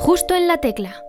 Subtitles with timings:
[0.00, 1.04] Justo en la tecla.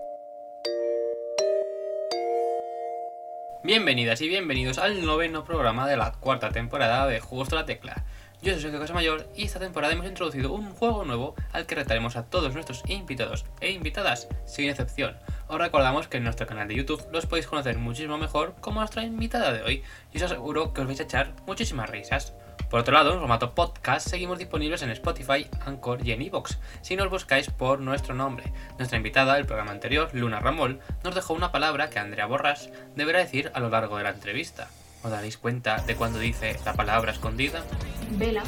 [3.63, 8.03] Bienvenidas y bienvenidos al noveno programa de la cuarta temporada de Justo la Tecla.
[8.41, 12.17] Yo soy Sergio Mayor y esta temporada hemos introducido un juego nuevo al que retaremos
[12.17, 15.15] a todos nuestros invitados e invitadas, sin excepción.
[15.47, 19.05] Os recordamos que en nuestro canal de YouTube los podéis conocer muchísimo mejor como nuestra
[19.05, 22.33] invitada de hoy y os aseguro que os vais a echar muchísimas risas.
[22.71, 26.95] Por otro lado, en formato podcast seguimos disponibles en Spotify, Anchor y en Evox, si
[26.95, 28.53] nos buscáis por nuestro nombre.
[28.77, 33.19] Nuestra invitada del programa anterior, Luna Ramol, nos dejó una palabra que Andrea Borras deberá
[33.19, 34.69] decir a lo largo de la entrevista.
[35.03, 37.61] ¿Os daréis cuenta de cuando dice la palabra escondida?
[38.11, 38.43] Vela,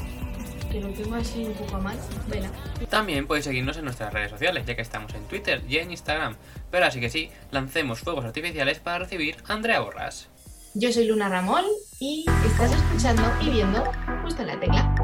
[0.71, 2.49] que lo tengo así un poco mal, vela.
[2.90, 6.38] También podéis seguirnos en nuestras redes sociales, ya que estamos en Twitter y en Instagram.
[6.71, 10.30] Pero así que sí, lancemos fuegos artificiales para recibir a Andrea Borras.
[10.76, 11.63] Yo soy Luna Ramón
[12.00, 13.84] y estás escuchando y viendo
[14.23, 14.96] justo en la tecla.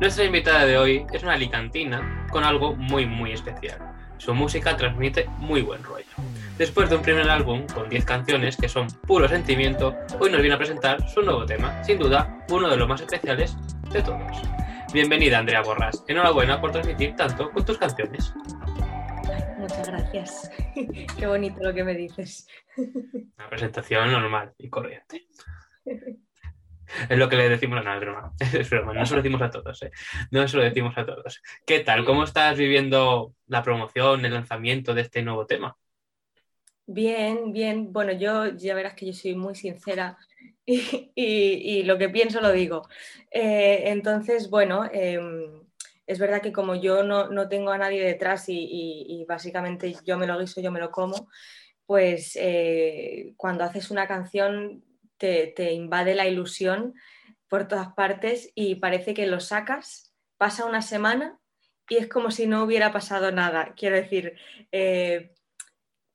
[0.00, 3.78] Nuestra invitada de hoy es una alicantina con algo muy muy especial.
[4.18, 6.04] Su música transmite muy buen rollo.
[6.58, 10.56] Después de un primer álbum con 10 canciones que son puro sentimiento, hoy nos viene
[10.56, 13.56] a presentar su nuevo tema, sin duda uno de los más especiales
[13.92, 14.36] de todos.
[14.92, 18.34] Bienvenida Andrea Borras, enhorabuena por transmitir tanto con tus canciones.
[19.62, 20.50] Muchas gracias.
[21.18, 22.48] Qué bonito lo que me dices.
[22.76, 25.28] Una presentación normal y corriente.
[27.08, 28.32] Es lo que le decimos a broma.
[28.52, 29.92] Es broma, no se lo decimos a todos, ¿eh?
[30.32, 31.40] No se lo decimos a todos.
[31.64, 32.04] ¿Qué tal?
[32.04, 35.76] ¿Cómo estás viviendo la promoción, el lanzamiento de este nuevo tema?
[36.84, 37.92] Bien, bien.
[37.92, 40.18] Bueno, yo ya verás que yo soy muy sincera
[40.66, 42.88] y, lo que pienso lo digo.
[43.30, 45.62] Eh, entonces, bueno, em,
[46.06, 50.38] es verdad que como yo no, tengo a nadie detrás y, básicamente yo me lo
[50.38, 51.28] guiso, yo me lo como,
[51.86, 54.84] pues eh, cuando haces una canción
[55.16, 56.94] te, invade la ilusión
[57.48, 61.38] por todas partes y parece que lo sacas, pasa una semana
[61.88, 63.74] y es como si no hubiera pasado nada.
[63.76, 64.36] Quiero decir,
[64.72, 65.34] eh,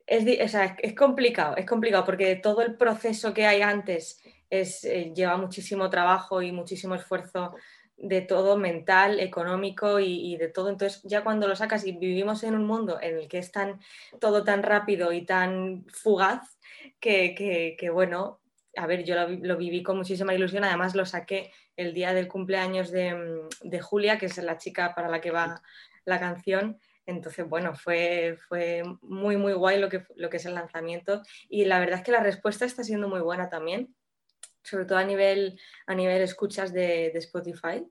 [0.06, 5.90] es, complicado, es complicado porque todo el proceso que hay antes es, eh, lleva muchísimo
[5.90, 7.54] trabajo y muchísimo esfuerzo
[7.98, 10.70] de todo mental, económico y, de todo.
[10.70, 13.80] Entonces, ya cuando lo sacas y vivimos en un mundo en el que es tan,
[14.20, 16.58] todo tan rápido y tan fugaz,
[17.00, 18.40] que, bueno,
[18.76, 20.64] a ver, yo lo, viví con muchísima ilusión.
[20.64, 25.20] Además, lo saqué el día del cumpleaños de, Julia, que es la chica para la
[25.20, 25.62] que va
[26.06, 26.80] la canción.
[27.08, 31.24] Entonces, bueno, fue, fue muy, muy guay lo que, lo que es el lanzamiento.
[31.50, 33.96] Y la verdad es que la respuesta está siendo muy buena también
[34.68, 37.84] sobre todo a nivel, a nivel escuchas de, Spotify.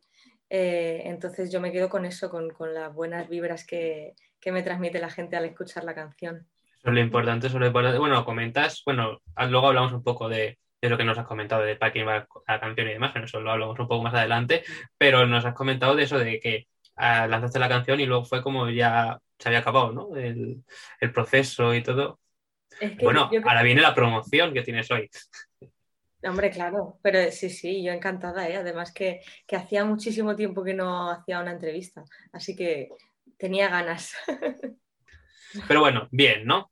[0.48, 4.14] Eh, entonces yo me quedo con eso, con, las buenas vibras que,
[4.46, 6.46] me transmite la gente al escuchar la canción.
[6.78, 7.98] Eso es lo importante, importante.
[7.98, 12.06] Bueno, comentas, bueno, luego hablamos un poco de, lo que nos has comentado de packing
[12.06, 12.28] la
[12.60, 14.62] canción y demás, que eso lo hablamos un poco más adelante,
[14.96, 18.40] pero nos has comentado de eso de que ah, lanzaste la canción y luego fue
[18.40, 20.14] como ya se había acabado, ¿no?
[20.14, 20.62] El,
[21.12, 22.20] proceso y todo.
[23.02, 25.10] bueno, ahora viene la promoción que tienes hoy.
[26.28, 28.56] Hombre, claro, pero sí, sí, yo encantada, ¿eh?
[28.56, 29.20] además que,
[29.52, 32.88] hacía muchísimo tiempo que no hacía una entrevista, así que
[33.38, 34.14] tenía ganas.
[35.68, 36.70] Pero bueno, bien, ¿no?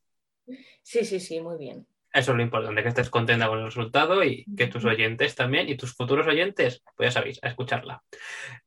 [0.83, 1.87] Sí, sí, sí, muy bien.
[2.13, 5.67] Eso es lo importante, que estés contenta con el resultado y que tus oyentes también
[5.67, 8.03] y tus futuros oyentes, pues ya sabéis, a escucharla.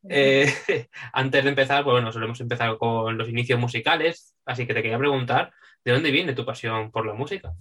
[0.09, 0.47] Eh,
[1.12, 4.99] antes de empezar, pues bueno, solemos empezar con los inicios musicales, así que te quería
[4.99, 5.53] preguntar,
[5.84, 7.53] ¿de dónde viene tu pasión por la música?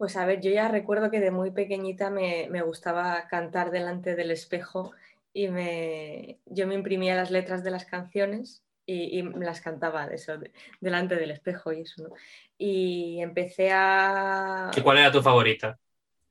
[0.00, 4.30] Pues a ver, yo ya recuerdo que de muy pequeñita me, gustaba cantar delante del
[4.30, 4.92] espejo
[5.34, 10.38] y me, yo me imprimía las letras de las canciones y, las cantaba eso,
[10.80, 12.14] delante del espejo y eso, ¿no?
[12.56, 14.70] Y empecé a...
[14.74, 15.78] ¿Y cuál era tu favorita?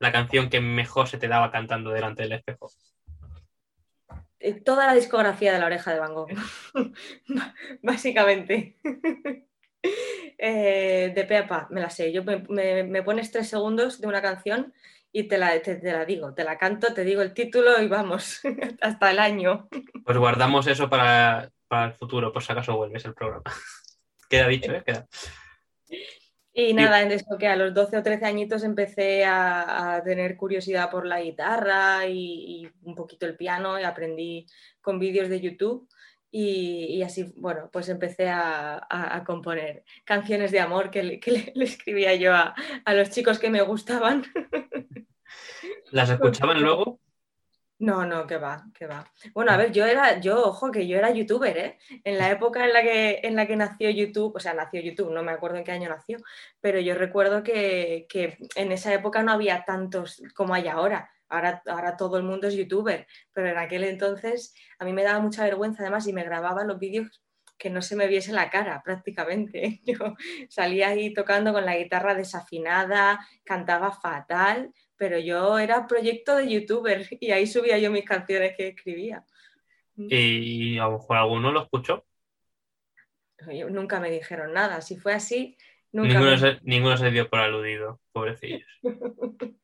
[0.00, 2.72] La canción que mejor se te daba cantando delante del espejo.
[4.40, 6.30] Eh, toda la discografía de la oreja de Van Gogh,
[7.82, 8.78] básicamente.
[9.82, 12.12] Eh, de Pepa, me la sé.
[12.12, 14.72] Yo me, pones tres segundos de una canción
[15.12, 18.40] y te la, te, la, digo, te la canto, te digo el título y vamos,
[18.80, 19.68] hasta el año.
[20.02, 23.44] Pues guardamos eso para, el futuro, por si acaso vuelves el programa.
[24.30, 24.82] Queda dicho, ¿eh?
[24.84, 25.06] Queda.
[26.54, 30.90] Y nada, en eso que a los 12 o 13 añitos empecé a, tener curiosidad
[30.90, 34.46] por la guitarra y, y, un poquito el piano y aprendí
[34.80, 35.86] con vídeos de YouTube.
[36.32, 41.20] Y, así, bueno, pues empecé a, componer canciones de amor que le,
[41.64, 42.54] escribía yo a,
[42.94, 44.24] los chicos que me gustaban.
[45.90, 47.00] ¿Las escuchaban luego?
[47.80, 49.10] No, no, que va, que va.
[49.32, 51.78] Bueno, a ver, yo era, yo, ojo, que yo era youtuber, ¿eh?
[52.04, 55.10] En la época en la que, en la que nació YouTube, o sea, nació YouTube,
[55.10, 56.18] no me acuerdo en qué año nació,
[56.60, 61.10] pero yo recuerdo que, que en esa época no había tantos como hay ahora.
[61.30, 65.20] Ahora, ahora todo el mundo es youtuber, pero en aquel entonces a mí me daba
[65.20, 67.22] mucha vergüenza además y me grababa los vídeos
[67.60, 69.80] que no se me viese la cara prácticamente.
[69.84, 70.16] Yo
[70.48, 77.06] salía ahí tocando con la guitarra desafinada, cantaba fatal, pero yo era proyecto de youtuber
[77.20, 79.24] y ahí subía yo mis canciones que escribía.
[79.96, 82.04] Y a lo mejor alguno lo escuchó.
[83.70, 84.82] nunca me dijeron nada.
[84.82, 85.56] Si fue así,
[85.92, 88.68] ninguno, se, ninguno se dio por aludido, pobrecillos.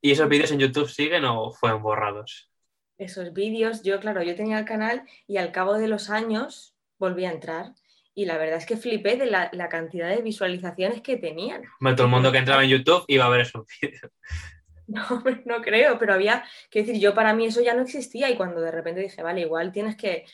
[0.00, 2.50] ¿Y esos vídeos en YouTube siguen o fueron borrados?
[2.98, 7.24] Esos vídeos, yo claro, yo tenía el canal y al cabo de los años volví
[7.24, 7.74] a entrar.
[8.14, 11.62] Y la verdad es que flipé de la, cantidad de visualizaciones que tenían.
[11.94, 14.12] todo el mundo que entraba en YouTube iba a ver esos vídeos.
[14.88, 15.02] No,
[15.44, 18.60] no creo, pero había que decir, yo para mí eso ya no existía y cuando
[18.60, 20.24] de repente dije, vale, igual tienes que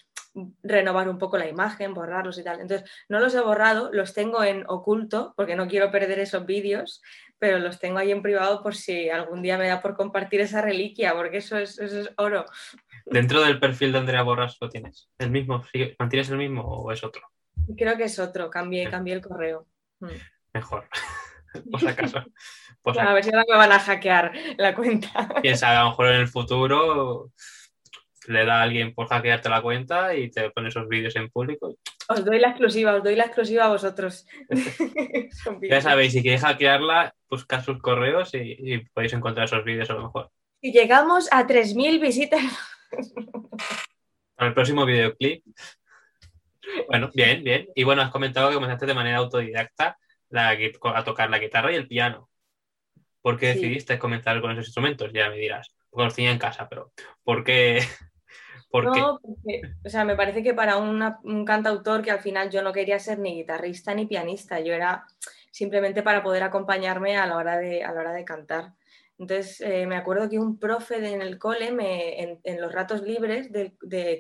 [0.63, 2.61] renovar un poco la imagen, borrarlos y tal.
[2.61, 7.03] Entonces, no los he borrado, los tengo en oculto porque no quiero perder esos vídeos,
[7.43, 10.61] pero los tengo ahí en privado por si algún día me da por compartir esa
[10.61, 11.77] reliquia, porque eso es,
[12.17, 12.47] oro.
[13.05, 15.61] Dentro del perfil de Andrea Borras lo tienes, ¿el mismo?
[15.99, 17.23] ¿Mantienes el mismo o es otro?
[17.77, 19.67] Creo que es otro, cambié, cambié el correo.
[19.99, 20.07] Mm.
[20.55, 20.87] Mejor,
[21.73, 22.19] por si acaso.
[23.01, 25.29] a ver si ahora me van a hackear la cuenta.
[25.41, 27.33] Quién sabe, a lo mejor en el futuro
[28.29, 31.77] le da a alguien por hackearte la cuenta y te pone esos vídeos en público.
[32.09, 34.27] Os doy la exclusiva, os doy la exclusiva a vosotros.
[35.63, 40.05] ya sabéis, si queréis hackearla, buscad sus correos y, podéis encontrar esos vídeos a lo
[40.05, 40.31] mejor.
[40.61, 42.43] Y llegamos a 3.000 visitas.
[44.35, 45.45] Para el próximo videoclip.
[46.89, 47.69] Bueno, bien, bien.
[47.75, 49.99] Y bueno, has comentado que comenzaste de manera autodidacta
[50.35, 52.29] a tocar la guitarra y el piano.
[53.21, 55.13] ¿Por qué decidiste comenzar con esos instrumentos?
[55.13, 55.75] Ya me dirás.
[55.93, 56.93] Los tenía en casa, pero
[57.23, 57.81] ¿por qué?
[58.73, 62.73] no, porque, o sea, me parece que para un cantautor que al final yo no
[62.73, 65.07] quería ser ni guitarrista ni pianista, yo era
[65.51, 68.73] simplemente para poder acompañarme a la hora de, a la hora de cantar.
[69.19, 73.53] Entonces, eh, me acuerdo que un profe en el cole, me, en, los ratos libres
[73.53, 73.73] de,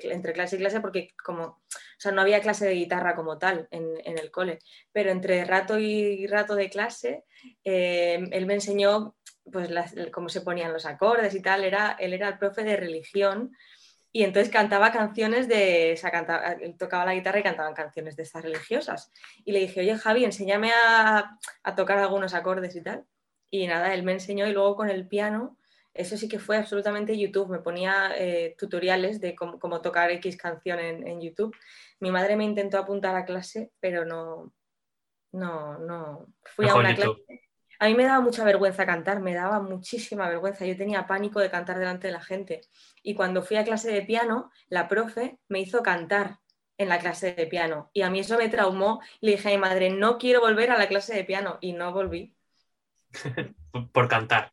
[0.04, 1.58] entre clase y clase, porque como, o
[1.98, 4.60] sea, no había clase de guitarra como tal en, el cole,
[4.92, 7.24] pero entre rato y rato de clase,
[7.64, 9.16] eh, él me enseñó
[9.50, 9.70] pues
[10.12, 13.56] cómo se ponían los acordes y tal, era, él era el profe de religión
[14.12, 18.24] y entonces cantaba canciones de, o sea, cantaba, tocaba la guitarra y cantaban canciones de
[18.24, 19.10] estas religiosas.
[19.44, 21.38] Y le dije, oye Javi, enséñame a,
[21.74, 23.06] tocar algunos acordes y tal.
[23.50, 25.56] Y nada, él me enseñó y luego con el piano,
[25.94, 27.48] eso sí que fue absolutamente YouTube.
[27.48, 31.56] Me ponía eh, tutoriales de cómo, tocar X canción en, YouTube.
[31.98, 34.52] Mi madre me intentó apuntar a clase, pero no,
[35.32, 36.26] no, no.
[36.44, 37.42] Fui a una clase
[37.82, 40.64] a mí me daba mucha vergüenza cantar, me daba muchísima vergüenza.
[40.64, 42.60] Yo tenía pánico de cantar delante de la gente.
[43.02, 46.38] Y cuando fui a clase de piano, la profe me hizo cantar
[46.78, 47.90] en la clase de piano.
[47.92, 49.00] Y a mí eso me traumó.
[49.20, 51.58] Le dije a mi madre, no quiero volver a la clase de piano.
[51.60, 52.36] Y no volví.
[53.92, 54.52] Por cantar.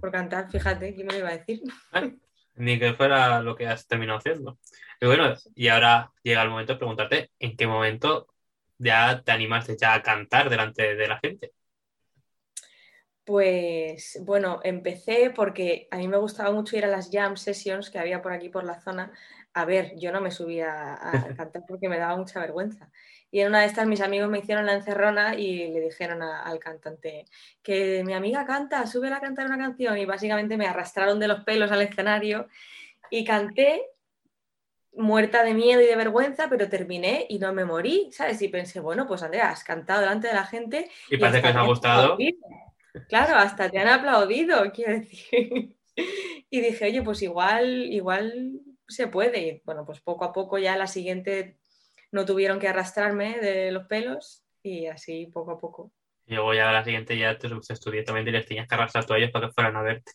[0.00, 1.62] Por cantar, fíjate, ¿quién me lo iba a decir?
[2.56, 4.58] ni que fuera lo que has terminado haciendo.
[5.00, 8.26] Y bueno, y ahora llega el momento de preguntarte, ¿en qué momento
[8.76, 11.52] ya te animaste ya a cantar delante de la gente?
[13.24, 17.98] Pues bueno, empecé porque a mí me gustaba mucho ir a las jam sessions que
[17.98, 19.12] había por aquí por la zona.
[19.52, 22.90] A ver, yo no me subía a, cantar porque me daba mucha vergüenza.
[23.30, 26.58] Y en una de estas mis amigos me hicieron la encerrona y le dijeron al
[26.58, 27.26] cantante
[27.62, 31.44] que mi amiga canta, sube a cantar una canción y básicamente me arrastraron de los
[31.44, 32.48] pelos al escenario
[33.10, 33.82] y canté
[34.92, 38.40] muerta de miedo y de vergüenza, pero terminé y no me morí, ¿sabes?
[38.42, 40.90] Y pensé, bueno, pues Andrea, has cantado delante de la gente.
[41.08, 42.16] Y, parece que os ha gustado.
[43.08, 45.76] Claro, hasta te han aplaudido, quiero decir.
[46.50, 49.40] Y dije, oye, pues igual, igual se puede.
[49.40, 51.58] Y bueno, pues poco a poco ya la siguiente
[52.12, 55.92] no tuvieron que arrastrarme de los pelos y así poco a poco.
[56.26, 59.14] Y luego ya la siguiente ya te estudié también y les tenías que arrastrar tú
[59.14, 60.12] a ellos para que fueran a verte.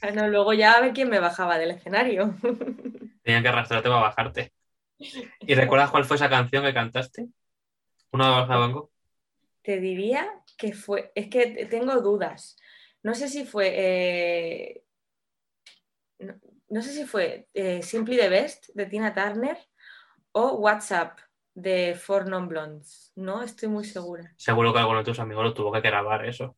[0.00, 2.34] Bueno, luego ya a ver quién me bajaba del escenario.
[3.22, 4.52] Tenían que arrastrarte para bajarte.
[5.40, 7.26] ¿Y recuerdas cuál fue esa canción que cantaste?
[8.12, 8.90] ¿Una de Banco?
[9.62, 12.56] Te diría que fue, es que tengo dudas.
[13.02, 14.84] No sé si fue, eh,
[16.68, 19.58] no, sé si fue eh, Simply the Best de Tina Turner
[20.32, 21.18] o WhatsApp
[21.54, 23.12] de Four Non Blondes.
[23.16, 24.32] No estoy muy segura.
[24.36, 26.56] Seguro que alguno de tus amigos lo tuvo que grabar eso.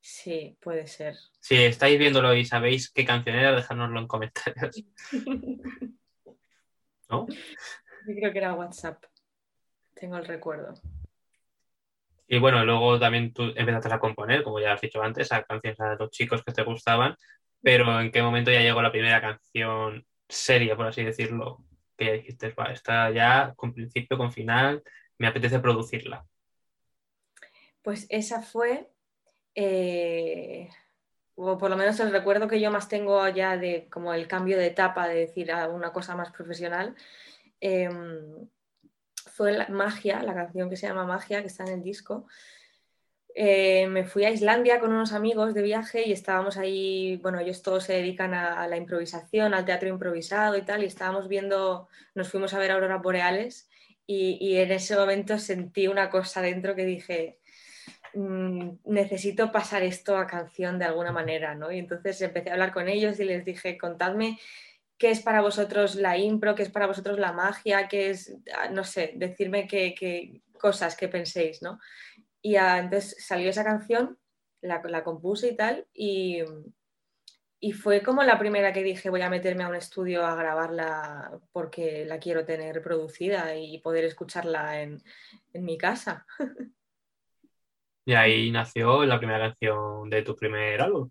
[0.00, 1.16] Sí, puede ser.
[1.40, 4.82] Si estáis viéndolo y sabéis qué canción era, dejárnoslo en comentarios.
[7.10, 7.26] ¿No?
[7.28, 9.04] Yo creo que era WhatsApp.
[9.94, 10.74] Tengo el recuerdo.
[12.32, 15.80] Y bueno, luego también tú empezaste a componer, como ya has dicho antes, a canciones
[15.80, 17.16] a los chicos que te gustaban,
[17.60, 21.64] pero ¿en qué momento ya llegó la primera canción seria, por así decirlo?
[21.96, 24.80] Que ya dijiste, va, está ya con principio, con final,
[25.18, 26.24] me apetece producirla.
[27.82, 28.88] Pues esa fue,
[29.56, 30.68] eh,
[31.34, 34.56] o por lo menos el recuerdo que yo más tengo ya de como el cambio
[34.56, 36.94] de etapa, de decir a una cosa más profesional.
[37.58, 38.48] Em,
[39.26, 42.26] fue la Magia, la canción que se llama Magia, que está en el disco.
[43.34, 47.62] Eh, me fui a Islandia con unos amigos de viaje y estábamos ahí, bueno, ellos
[47.62, 52.28] todos se dedican a, la improvisación, al teatro improvisado y tal, y estábamos viendo, nos
[52.28, 53.68] fuimos a ver auroras boreales
[54.06, 57.38] y, en ese momento sentí una cosa dentro que dije,
[58.14, 61.70] mm, necesito pasar esto a canción de alguna manera, ¿no?
[61.70, 64.38] Y entonces empecé a hablar con ellos y les dije, contadme
[65.00, 68.68] qué es para vosotros la impro, qué es para vosotros la magia, qué es, ah,
[68.68, 71.80] no sé, decirme qué, cosas que penséis, ¿no?
[72.42, 74.18] Y entonces salió esa canción,
[74.60, 76.42] la, compuse y tal, y,
[77.72, 82.04] fue como la primera que dije voy a meterme a un estudio a grabarla porque
[82.04, 85.02] la quiero tener producida y poder escucharla en,
[85.54, 86.26] en mi casa.
[88.06, 91.10] Y ahí nació la primera canción de tu primer álbum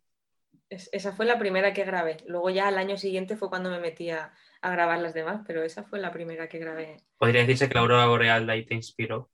[0.69, 2.17] esa fue la primera que grabé.
[2.27, 5.83] Luego ya al año siguiente fue cuando me metí a, grabar las demás, pero esa
[5.83, 6.97] fue la primera que grabé.
[7.17, 9.29] Podría decirse que la aurora boreal de ahí te inspiró.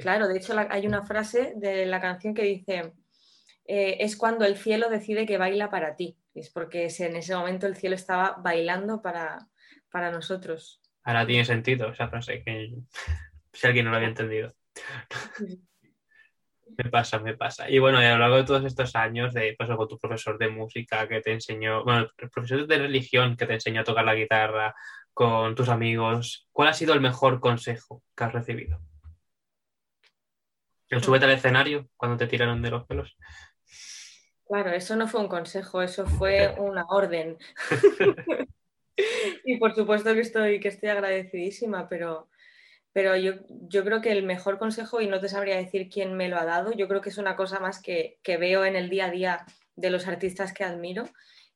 [0.00, 2.92] Claro, de hecho hay una frase de la canción que dice,
[3.66, 6.16] eh, es cuando el cielo decide que baila para ti.
[6.34, 9.48] Es porque en ese momento el cielo estaba bailando para,
[9.90, 10.80] para nosotros.
[11.02, 12.74] Ahora tiene sentido esa frase, que
[13.52, 14.54] si alguien no lo había entendido.
[16.76, 17.70] Me pasa, me pasa.
[17.70, 20.48] Y bueno, a lo largo de todos estos años, de, pues con tu profesor de
[20.48, 24.14] música que te enseñó, bueno, el profesor de religión que te enseñó a tocar la
[24.14, 24.74] guitarra,
[25.16, 28.78] con tus amigos, ¿cuál ha sido el mejor consejo que has recibido?
[30.90, 33.16] ¿El súbete al escenario cuando te tiraron de los pelos?
[34.46, 37.38] Claro, eso no fue un consejo, eso fue una orden.
[39.44, 42.28] y por supuesto que estoy, que estoy agradecidísima, pero
[42.96, 46.30] pero yo, yo, creo que el mejor consejo, y no te sabría decir quién me
[46.30, 48.88] lo ha dado, yo creo que es una cosa más que, que veo en el
[48.88, 51.04] día a día de los artistas que admiro,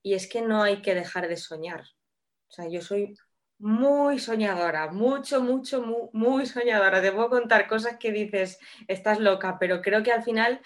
[0.02, 1.80] y es que no hay que dejar de soñar.
[1.80, 3.16] O sea, yo soy
[3.56, 7.00] muy soñadora, mucho, mucho, muy, muy, soñadora.
[7.00, 10.61] Te puedo contar cosas que dices, estás loca, pero creo que al final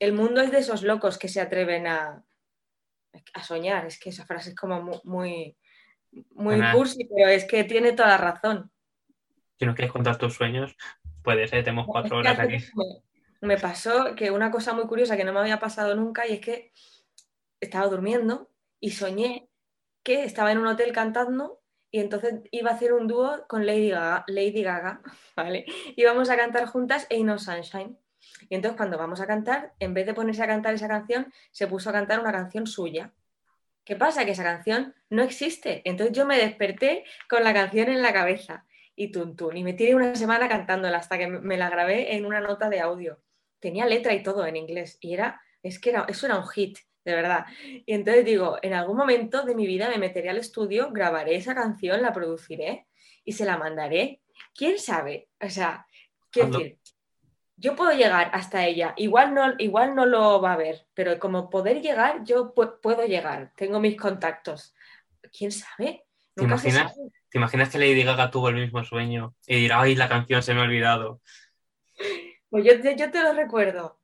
[0.00, 2.24] el mundo es de esos locos que se atreven a,
[3.32, 3.86] a soñar.
[3.86, 5.56] Es que esa frase es como muy,
[6.32, 8.72] muy, muy cursi, pero es que tiene toda la razón
[9.58, 10.76] si no quieres contar tus sueños,
[11.22, 11.62] puedes, ¿eh?
[11.62, 12.58] tenemos cuatro horas aquí.
[13.40, 16.40] Me, pasó que una cosa muy curiosa que no me había pasado nunca y es
[16.40, 16.72] que
[17.60, 19.48] estaba durmiendo y soñé
[20.02, 21.60] que estaba en un hotel cantando
[21.90, 25.00] y entonces iba a hacer un dúo con Lady Gaga, Lady Gaga
[25.36, 25.64] ¿vale?
[25.96, 27.98] Íbamos a cantar juntas Ain't No Sunshine.
[28.48, 31.66] Y entonces cuando vamos a cantar, en vez de ponerse a cantar esa canción, se
[31.66, 33.12] puso a cantar una canción suya.
[33.84, 34.24] ¿Qué pasa?
[34.24, 35.82] Que esa canción no existe.
[35.84, 39.56] Entonces yo me desperté con la canción en la cabeza y tuntún.
[39.56, 42.80] Y me tiré una semana cantándola hasta que me la grabé en una nota de
[42.80, 43.20] audio.
[43.60, 44.98] Tenía letra y todo en inglés.
[45.00, 47.46] Y era, es que era, eso era un hit, de verdad.
[47.62, 51.54] Y entonces digo, en algún momento de mi vida me meteré al estudio, grabaré esa
[51.54, 52.86] canción, la produciré
[53.24, 54.22] y se la mandaré.
[54.54, 55.28] ¿Quién sabe?
[55.40, 55.86] O sea,
[56.30, 56.78] quiero decir,
[57.56, 58.94] yo puedo llegar hasta ella.
[58.96, 63.52] Igual no, igual no lo va a ver, pero como poder llegar, yo puedo llegar.
[63.56, 64.74] Tengo mis contactos.
[65.36, 66.04] ¿Quién sabe?
[66.36, 66.98] Nunca ¿Te imaginas?
[67.36, 70.54] ¿Te imaginas que Lady Gaga tuvo el mismo sueño y dirá, ay, la canción se
[70.54, 71.20] me ha olvidado?
[72.48, 74.00] Pues yo, te lo recuerdo.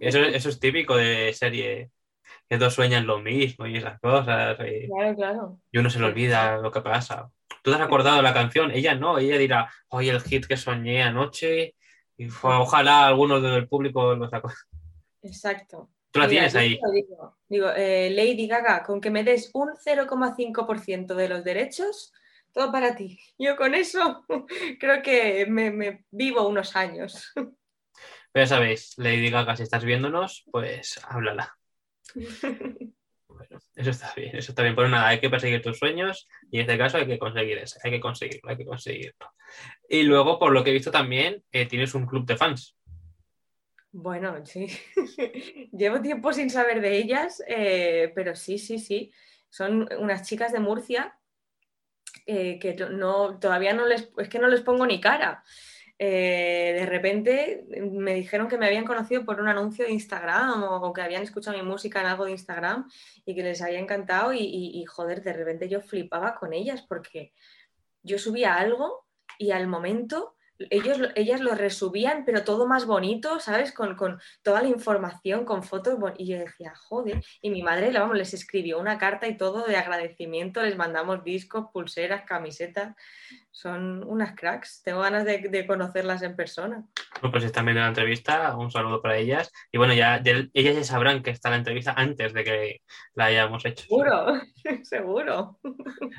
[0.00, 1.90] Eso, es típico de serie,
[2.48, 4.56] que dos sueñan lo mismo y esas cosas.
[4.60, 5.58] Y, claro, claro.
[5.70, 7.30] Y uno se le olvida lo que pasa.
[7.62, 8.70] ¿Tú te has acordado de la canción?
[8.70, 11.74] Ella no, ella dirá, oye, el hit que soñé anoche,
[12.16, 14.50] y ojalá algunos del público lo sacó.
[15.20, 15.90] Exacto.
[16.12, 16.80] Tú la tienes ahí.
[17.46, 22.14] Digo, eh, Lady Gaga, con que me des un 0,5% de los derechos,
[22.52, 23.18] todo para ti.
[23.38, 24.24] Yo con eso
[24.80, 27.32] creo que me, vivo unos años.
[27.34, 31.56] Pero ya sabéis, Lady Gaga, si estás viéndonos, pues háblala.
[33.40, 34.74] Bueno, eso está bien, eso está bien.
[34.74, 37.78] Pues nada, hay que perseguir tus sueños y en este caso hay que conseguir eso,
[37.82, 39.32] hay que conseguirlo, hay que conseguirlo.
[39.88, 42.76] Y luego, por lo que he visto también, eh, tienes un club de fans.
[43.92, 44.66] Bueno, sí.
[45.72, 49.10] Llevo tiempo sin saber de ellas, eh, pero sí, sí, sí.
[49.48, 51.18] Son unas chicas de Murcia
[52.26, 55.42] eh, que no, todavía no les, es que no les pongo ni cara.
[56.02, 60.92] Eh, de repente me dijeron que me habían conocido por un anuncio de Instagram o,
[60.94, 62.88] que habían escuchado mi música en algo de Instagram
[63.26, 67.34] y que les había encantado y, y, joder, de repente yo flipaba con ellas porque
[68.02, 70.36] yo subía algo y al momento
[70.68, 73.72] ellos, ellas lo resubían, pero todo más bonito, ¿sabes?
[73.72, 73.96] Con,
[74.42, 75.96] toda la información, con fotos.
[76.18, 77.22] Y yo decía, joder.
[77.40, 81.66] Y mi madre, vamos, les escribió una carta y todo de agradecimiento, les mandamos discos,
[81.72, 82.94] pulseras, camisetas.
[83.50, 84.82] Son unas cracks.
[84.82, 86.86] Tengo ganas de, conocerlas en persona.
[87.30, 89.52] Pues están viendo la entrevista, un saludo para ellas.
[89.72, 92.82] Y bueno, ya, ellas ya sabrán que está la entrevista antes de que
[93.14, 93.84] la hayamos hecho.
[93.84, 94.40] Seguro,
[94.84, 95.60] seguro.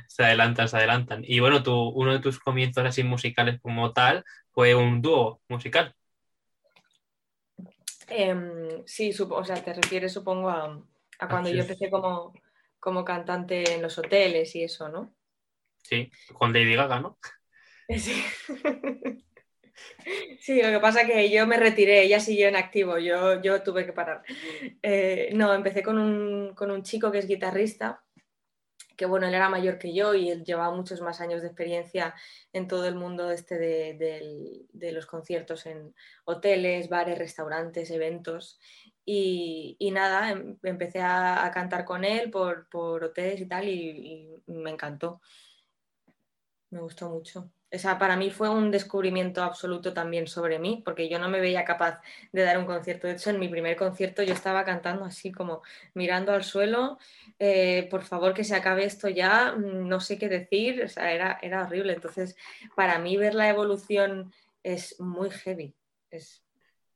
[0.08, 1.24] Se adelantan, se adelantan.
[1.26, 5.96] Y bueno, tú, uno de tus comienzos así musicales como tal fue un dúo musical.
[8.08, 10.84] Em, sí, o sea, te refieres supongo a,
[11.30, 12.34] cuando yo empecé como,
[12.78, 15.14] como cantante en los hoteles y eso, ¿no?
[15.84, 17.18] Sí, con Lady Gaga, ¿no?
[17.90, 18.24] Sí.
[20.40, 23.62] Sí, lo que pasa es que yo me retiré, ella siguió en activo, yo, yo
[23.64, 24.24] tuve que parar.
[24.82, 28.04] Eh, no, empecé con un, con un, chico que es guitarrista,
[28.98, 32.16] que bueno, él era mayor que yo y él llevaba muchos más años de experiencia
[32.54, 35.96] en todo el mundo este de, de, los conciertos en
[36.26, 38.60] hoteles, bares, restaurantes, eventos.
[39.06, 43.68] Y, y nada, em, empecé a, a, cantar con él por, por hoteles y tal
[43.68, 45.22] y me encantó
[46.72, 47.52] me gustó mucho.
[47.74, 51.40] O sea, para mí fue un descubrimiento absoluto también sobre mí, porque yo no me
[51.40, 52.02] veía capaz
[52.34, 53.08] de dar un concierto.
[53.08, 55.62] De hecho, en mi primer concierto yo estaba cantando así como
[55.94, 56.98] mirando al suelo,
[57.40, 61.40] eh, por favor que se acabe esto ya, no sé qué decir, o sea, era,
[61.42, 61.94] era horrible.
[61.94, 62.36] Entonces,
[62.76, 65.74] para mí ver la evolución es muy heavy.
[66.10, 66.44] Es...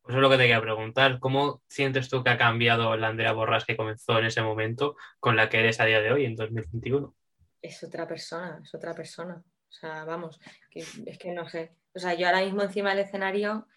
[0.07, 1.19] Eso es lo que te quería preguntar.
[1.19, 5.37] ¿Cómo sientes tú que ha cambiado la Andrea Borras que comenzó en ese momento con
[5.37, 7.15] la que eres a día de hoy, en 2021?
[7.61, 9.41] Es otra persona, es otra persona.
[9.75, 10.39] O sea, vamos,
[10.71, 11.75] es que no sé.
[11.93, 13.67] O sea, yo ahora mismo encima del escenario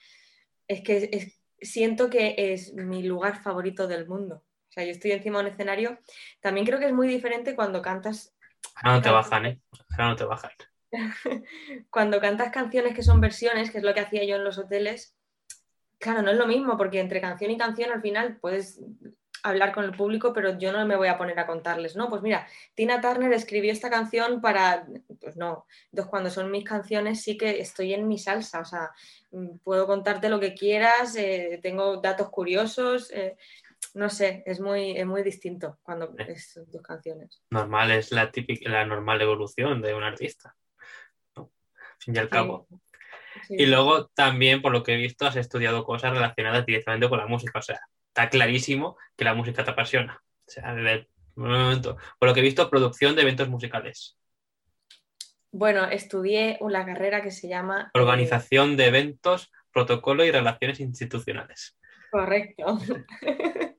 [0.69, 4.45] es que siento que es mi lugar favorito del mundo.
[4.69, 5.99] O sea, yo estoy encima de un escenario.
[6.40, 8.35] También creo que es muy diferente cuando cantas.
[8.76, 9.61] Ahora no te bajan, ¿eh?
[9.90, 10.50] Ahora no te bajan.
[11.90, 15.17] cuando cantas canciones que son versiones, que es lo que hacía yo en los hoteles,
[15.99, 18.81] claro, no es lo mismo, porque entre canción y canción al final puedes
[19.42, 22.23] hablar con el público, pero yo no me voy a poner a contarles, no, pues
[22.23, 24.87] mira, Tina Turner escribió esta canción para,
[25.21, 28.90] pues no, entonces cuando son mis canciones sí que estoy en mi salsa, o sea,
[29.30, 33.37] mm, puedo contarte lo que quieras, eh, tengo datos curiosos, eh,
[33.95, 37.42] no sé, es muy, muy distinto cuando es tus canciones.
[37.50, 40.54] Normal, es la típica, la normal evolución de un artista,
[41.37, 41.50] ¿no?
[41.99, 42.66] fin y al cabo.
[43.49, 47.26] Y luego también, por lo que he visto, has estudiado cosas relacionadas directamente con la
[47.26, 47.80] música, o sea,
[48.19, 50.21] está clarísimo que la música te apasiona.
[50.47, 54.19] O sea, desde momento, por lo que he visto, producción de eventos musicales.
[55.52, 57.93] Bueno, estudié una carrera que se llama...
[57.95, 61.78] Eh, Organización de eventos, protocolo y relaciones institucionales.
[62.11, 62.78] Correcto.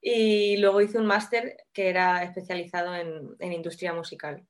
[0.00, 4.46] y luego hice un máster que era especializado en, industria musical.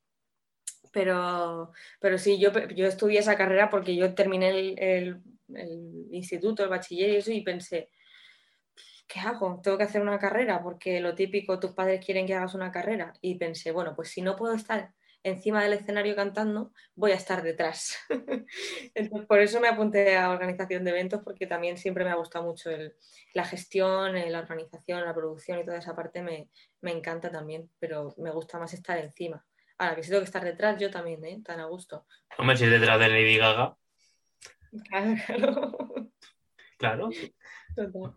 [0.92, 5.20] Pero, pero sí, yo, yo estudié esa carrera porque yo terminé el, el,
[5.54, 7.90] el instituto, el bachiller y eso, y pensé,
[9.10, 9.60] ¿qué hago?
[9.62, 13.12] Tengo que hacer una carrera porque lo típico, tus padres quieren que hagas una carrera.
[13.20, 14.92] Y pensé, bueno, pues si no puedo estar
[15.24, 17.98] encima del escenario cantando, voy a estar detrás.
[18.94, 22.44] Entonces, por eso me apunté a organización de eventos porque también siempre me ha gustado
[22.44, 22.70] mucho
[23.34, 26.48] la gestión, la organización, la producción y toda esa parte me,
[26.82, 29.44] encanta también, pero me gusta más estar encima.
[29.76, 31.40] Ahora, que si tengo que estar detrás, yo también, ¿eh?
[31.44, 32.06] Tan a gusto.
[32.38, 33.76] Hombre, si detrás de Lady Gaga.
[36.78, 37.10] Claro, claro.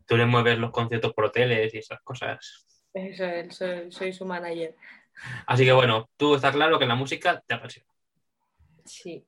[0.05, 2.65] Tú le mueves los conciertos por hoteles y esas cosas.
[2.93, 4.75] Eso es, soy, su manager.
[5.47, 7.89] Así que bueno, tú está claro que la música te apasiona.
[8.85, 9.25] Sí.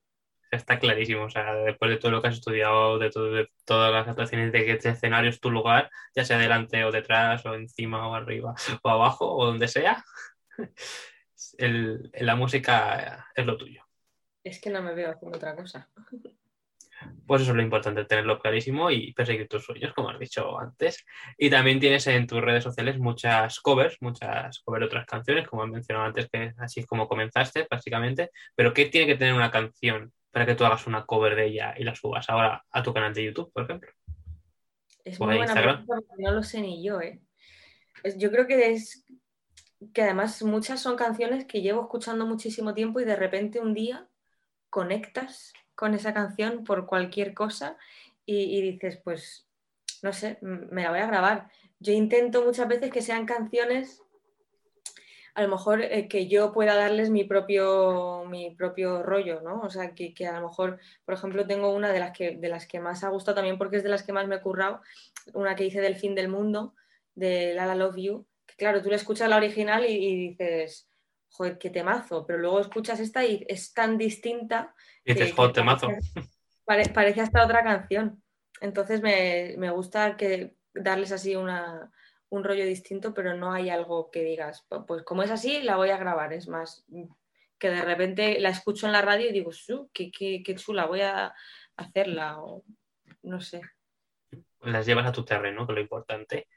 [0.52, 3.10] Está clarísimo, o sea, después de todo lo que has estudiado, de,
[3.66, 7.46] todas las actuaciones, de que este escenario es tu lugar, ya sea delante o detrás,
[7.46, 10.04] o encima o arriba, o abajo, o donde sea,
[11.58, 13.84] la música es lo tuyo.
[14.44, 15.90] Es que no me veo haciendo otra cosa.
[17.26, 21.06] Pues eso es lo importante, tenerlo clarísimo y perseguir tus sueños, como has dicho antes.
[21.38, 25.64] Y también tienes en tus redes sociales muchas covers, muchas covers de otras canciones, como
[25.64, 28.32] has mencionado antes, que así es como comenzaste, básicamente.
[28.56, 31.74] Pero ¿qué tiene que tener una canción para que tú hagas una cover de ella
[31.78, 33.92] y la subas ahora a tu canal de YouTube, por ejemplo?
[35.04, 35.86] Es muy buena pregunta
[36.18, 37.22] no lo sé ni yo, ¿eh?
[38.18, 39.06] Yo creo que es
[39.94, 44.08] que además muchas son canciones que llevo escuchando muchísimo tiempo y de repente un día
[44.70, 47.78] conectas con esa canción por cualquier cosa
[48.26, 49.48] y, dices, pues,
[50.02, 51.50] no sé, me la voy a grabar.
[51.80, 54.02] Yo intento muchas veces que sean canciones
[55.36, 59.60] a lo mejor eh, que yo pueda darles mi propio, mi propio rollo, ¿no?
[59.62, 62.66] O sea, que, a lo mejor, por ejemplo, tengo una de las, que, de las
[62.66, 64.82] que más ha gustado también porque es de las que más me he currado,
[65.34, 66.74] una que hice del fin del mundo,
[67.16, 70.90] de La Love You, que claro, tú le escuchas la original y, y dices,
[71.28, 74.74] joder, qué temazo, pero luego escuchas esta y es tan distinta
[75.14, 75.90] dices, joder, temazo.
[76.66, 78.22] Parece, hasta otra canción.
[78.60, 81.92] Entonces me, gusta que darles así una,
[82.30, 85.90] un rollo distinto, pero no hay algo que digas, pues como es así, la voy
[85.90, 86.34] a grabar.
[86.34, 86.86] Es más,
[87.60, 89.52] que de repente la escucho en la radio y digo,
[89.94, 91.34] qué, qué, chula, voy a
[91.78, 92.64] hacerla, o
[93.24, 93.62] no sé.
[94.62, 96.48] Las llevas a tu terreno, que es lo importante.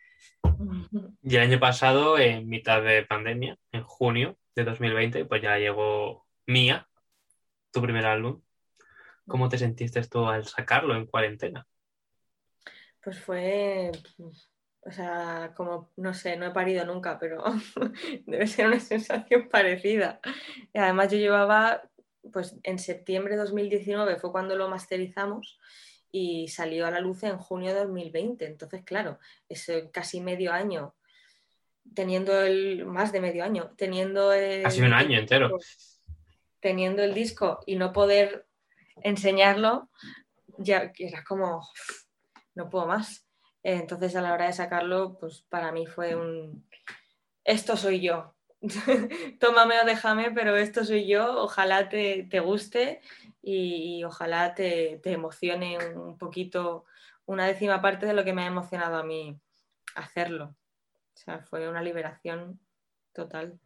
[1.22, 6.26] Y el año pasado, en mitad de pandemia, en junio de 2020, pues ya llegó
[6.46, 6.87] Mía,
[7.70, 8.40] tu primer álbum.
[9.26, 11.66] ¿Cómo te sentiste tú al sacarlo en cuarentena?
[13.02, 13.92] Pues fue,
[14.80, 17.44] o sea, como, no sé, no he parido nunca, pero
[18.26, 20.20] debe ser una sensación parecida.
[20.74, 21.82] Además yo llevaba,
[22.32, 25.58] pues en septiembre de 2019 fue cuando lo masterizamos
[26.10, 28.46] y salió a la luz en junio de 2020.
[28.46, 30.94] Entonces, claro, es casi medio año,
[31.94, 34.62] teniendo el, más de medio año, teniendo el...
[34.62, 35.58] Casi un año entero.
[36.60, 38.46] Teniendo el disco y no poder
[39.02, 39.90] enseñarlo,
[40.58, 41.66] ya era como,
[42.54, 43.26] no puedo más.
[43.62, 46.66] Entonces a la hora de sacarlo, pues para mí fue un,
[47.44, 48.34] esto soy yo.
[49.40, 51.42] Tómame o déjame, pero esto soy yo.
[51.42, 53.00] Ojalá te, guste
[53.42, 56.84] y, ojalá te, te, emocione un poquito,
[57.24, 59.40] una décima parte de lo que me ha emocionado a mí
[59.94, 60.56] hacerlo.
[61.14, 62.60] O sea, fue una liberación
[63.12, 63.58] total.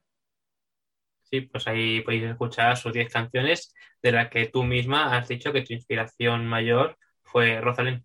[1.32, 5.50] Sí, pues ahí podéis escuchar sus 10 canciones, de las que tú misma has dicho
[5.50, 8.04] que tu inspiración mayor fue Rosalén.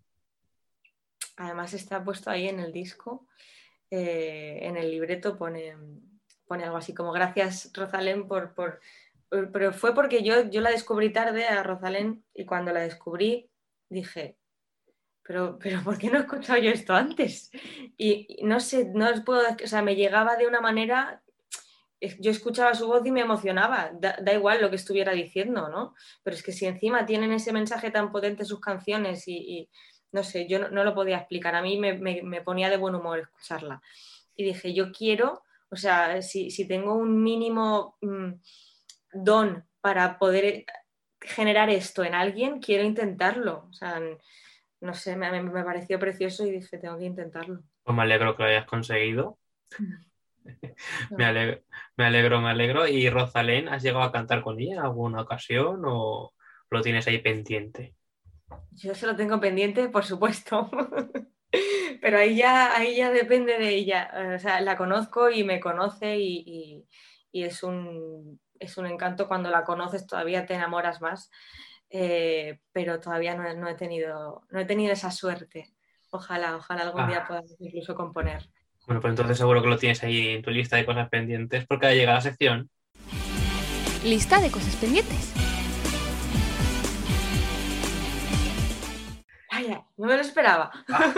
[1.36, 3.28] Además está puesto ahí en el disco,
[3.90, 5.76] eh, en el libreto pone,
[6.46, 8.80] pone algo así como gracias Rosalén por, por,
[9.28, 13.50] Pero fue porque yo, yo la descubrí tarde a Rosalén y cuando la descubrí
[13.90, 14.38] dije,
[15.22, 17.50] pero, pero ¿por qué no he escuchado yo esto antes?
[17.98, 21.22] Y, no sé, no os puedo, o sea, me llegaba de una manera
[22.00, 25.94] yo escuchaba su voz y me emocionaba, da, igual lo que estuviera diciendo, ¿no?
[26.22, 29.68] Pero es que si encima tienen ese mensaje tan potente sus canciones y,
[30.12, 33.82] no sé, yo no, lo podía explicar, a mí me, ponía de buen humor escucharla.
[34.36, 38.32] Y dije, yo quiero, o sea, si, tengo un mínimo mm,
[39.12, 40.64] don para poder
[41.20, 43.66] generar esto en alguien, quiero intentarlo.
[43.68, 44.00] O sea,
[44.80, 47.62] no sé, me, me pareció precioso y dije, tengo que intentarlo.
[47.82, 49.38] Pues me alegro que lo hayas conseguido.
[51.10, 51.62] Me, alegro,
[51.96, 52.86] me alegro, me alegro.
[52.86, 56.32] ¿Y Rosalén, has llegado a cantar con ella en alguna ocasión o
[56.70, 57.94] lo tienes ahí pendiente?
[58.72, 60.70] Yo se lo tengo pendiente, por supuesto.
[62.00, 64.10] Pero ahí ya, ahí ya depende de ella.
[64.36, 66.86] O sea, la conozco y me conoce y,
[67.32, 69.28] es, un, es un encanto.
[69.28, 71.30] Cuando la conoces todavía te enamoras más.
[71.90, 75.74] Eh, pero todavía no, he tenido, no he tenido esa suerte.
[76.10, 77.26] Ojalá, ojalá algún día ah.
[77.26, 78.48] pueda incluso componer.
[78.88, 81.88] Bueno, pues entonces seguro que lo tienes ahí en tu lista de cosas pendientes porque
[81.88, 82.70] ha llegado la sección.
[84.02, 85.34] Lista de cosas pendientes.
[89.52, 90.70] Vaya, no me lo esperaba.
[90.88, 91.12] Ah,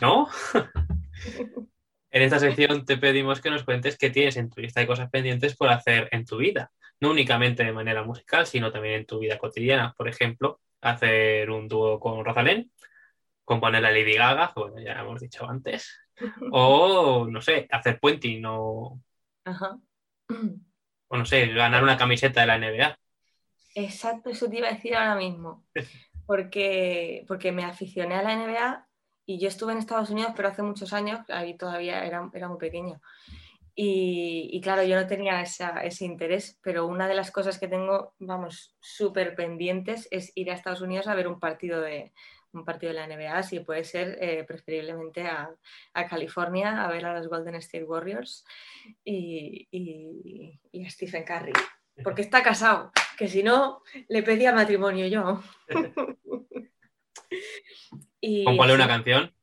[0.00, 0.28] ¿No?
[2.12, 5.10] en esta sección te pedimos que nos cuentes qué tienes en tu lista de cosas
[5.10, 6.70] pendientes por hacer en tu vida.
[7.00, 9.92] No únicamente de manera musical, sino también en tu vida cotidiana.
[9.98, 12.70] Por ejemplo, hacer un dúo con Rosalén,
[13.44, 15.98] componer la Lady Gaga, bueno, ya hemos dicho antes,
[16.52, 19.00] o, no sé, hacer puenting o...
[21.08, 22.98] O no sé, ganar una camiseta de la NBA.
[23.74, 25.64] Exacto, eso te iba a decir ahora mismo.
[26.26, 28.88] Porque, porque me aficioné a la NBA
[29.26, 32.58] y yo estuve en Estados Unidos, pero hace muchos años, ahí todavía era, era muy
[32.58, 33.00] pequeño.
[33.74, 38.14] Y, y, claro, yo no tenía ese interés, pero una de las cosas que tengo,
[38.18, 42.12] vamos, súper pendientes es ir a Estados Unidos a ver un partido de,
[42.52, 45.50] un partido de la NBA, si puede ser eh, preferiblemente a,
[46.08, 48.44] California a ver a los Golden State Warriors
[49.04, 51.52] y, a Stephen Curry,
[52.02, 55.42] porque está casado, que si no le pedía matrimonio yo.
[58.20, 59.34] y, una canción,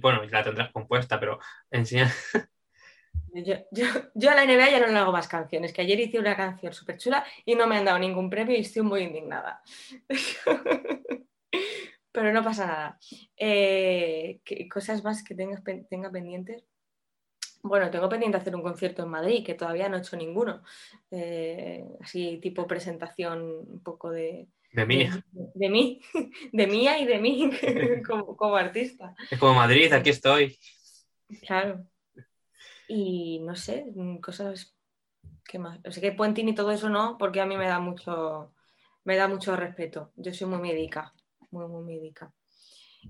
[0.00, 1.38] bueno, la tendrás compuesta, pero
[1.70, 2.12] enseña...
[3.32, 3.54] Yo,
[4.14, 6.72] yo, a la NBA ya no le hago más canciones, que ayer hice una canción
[6.72, 9.62] súper chula y no me han dado ningún premio y estoy muy indignada.
[12.12, 12.98] pero no pasa nada.
[13.36, 14.40] Eh,
[14.72, 16.64] cosas más que tengas, tenga pendientes.
[17.62, 20.62] Bueno, tengo pendiente hacer un concierto en Madrid, que todavía no he hecho ninguno.
[21.10, 24.48] Eh, así tipo presentación un poco de...
[24.72, 25.08] De mí.
[25.32, 26.00] De, mí,
[26.52, 27.50] de mía y de mí
[28.06, 29.14] como, artista.
[29.30, 30.56] Es como Madrid, aquí estoy.
[31.46, 31.84] Claro.
[32.88, 33.86] Y no sé,
[34.22, 34.76] cosas
[35.44, 35.80] ¿Qué más?
[35.84, 38.54] O sea que Puentín y todo eso no, porque a mí me da mucho,
[39.02, 40.12] me da mucho respeto.
[40.14, 41.12] Yo soy muy médica
[41.50, 42.32] muy, muy médica.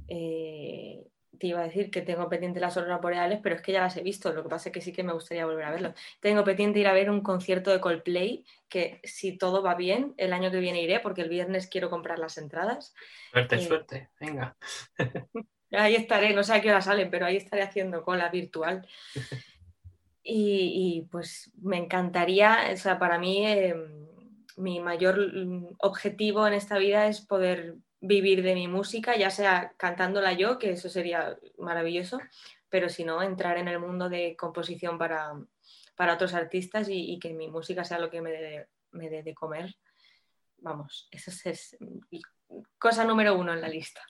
[0.08, 1.04] Eh,
[1.38, 3.96] te iba a decir que tengo pendiente las auroras boreales, pero es que ya las
[3.96, 4.32] he visto.
[4.32, 5.94] Lo que pasa es que sí que me gustaría volver a verlo.
[6.20, 10.32] Tengo pendiente ir a ver un concierto de Coldplay, que si todo va bien, el
[10.32, 12.94] año que viene iré, porque el viernes quiero comprar las entradas.
[13.32, 14.56] Suerte, eh, suerte, venga.
[15.72, 18.86] ahí estaré, no sé a qué hora salen, pero ahí estaré haciendo cola virtual.
[20.22, 23.44] Y, pues me encantaría, o sea, para mí.
[23.46, 24.06] Em,
[24.60, 29.74] mi mayor mm, objetivo en esta vida es poder vivir de mi música, ya sea
[29.76, 32.18] cantándola yo, que eso sería maravilloso,
[32.68, 35.32] pero si no, entrar en el mundo de composición para,
[35.96, 39.74] para otros artistas y, que mi música sea lo que me dé me de comer.
[40.58, 41.76] Vamos, esa es,
[42.78, 44.00] cosa número uno en la lista.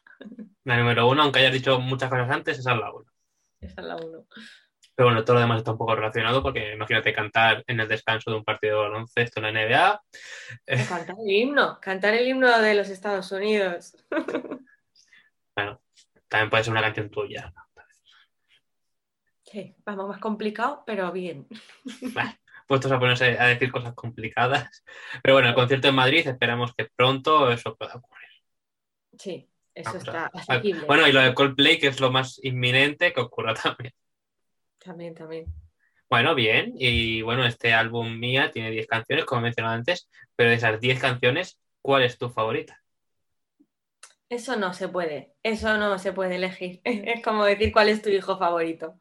[0.64, 3.07] La número uno, aunque hayas dicho muchas cosas antes, esa es la uno.
[3.61, 4.26] Esa es la uno.
[5.00, 8.30] Pero bueno, todo lo demás está un poco relacionado porque imagínate cantar en el descanso
[8.30, 10.02] de un partido de baloncesto en la NBA.
[10.86, 13.96] Cantar el himno, cantar el himno de los Estados Unidos.
[15.56, 15.80] Bueno,
[16.28, 17.50] también puede ser una canción tuya.
[19.42, 21.48] Sí, vamos, más complicado, pero bien.
[22.14, 24.84] Vale, puestos a ponerse a decir cosas complicadas.
[25.22, 28.28] Pero bueno, el concierto en Madrid, esperamos que pronto eso pueda ocurrir.
[29.18, 30.84] Sí, eso está asequible.
[30.84, 33.94] Bueno, y lo de Coldplay, que es lo más inminente que ocurra también.
[34.82, 35.46] También, también.
[36.08, 36.72] Bueno, bien.
[36.76, 40.80] Y bueno, este álbum Mía tiene 10 canciones, como he mencionado antes, pero de esas
[40.80, 42.82] 10 canciones, ¿cuál es tu favorita?
[44.28, 46.80] Eso no se puede, eso no se puede elegir.
[46.84, 48.98] Es como decir cuál es tu hijo favorito.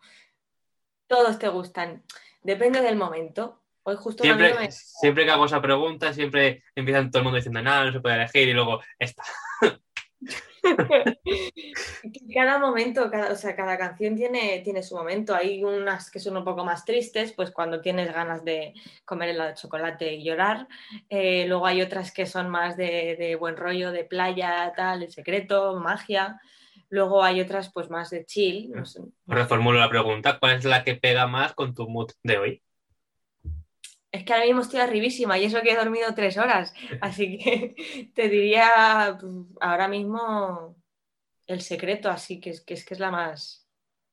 [1.07, 2.03] Todos te gustan,
[2.43, 3.63] depende del momento.
[3.83, 7.85] Hoy justo siempre, siempre que hago esa pregunta, siempre empiezan todo el mundo diciendo nada,
[7.85, 9.23] no se puede elegir y luego esta.
[12.33, 15.35] cada momento, cada, o sea, cada canción tiene, tiene su momento.
[15.35, 18.73] Hay unas que son un poco más tristes, pues cuando tienes ganas de
[19.05, 20.67] comer helado de chocolate y llorar.
[21.09, 25.79] Eh, luego hay otras que son más de, buen rollo, de playa, tal, de secreto,
[25.79, 26.39] magia.
[26.89, 28.71] Luego hay otras pues más de chill.
[28.71, 28.83] No
[29.27, 32.63] Reformulo la pregunta, ¿cuál es la que pega más con tu mood de hoy?
[34.11, 36.73] Es que ahora mismo estoy arribísima y eso que he dormido tres horas.
[37.01, 40.75] Así que te diría pues, ahora mismo
[41.45, 43.67] el secreto, así que es que es, que es la más.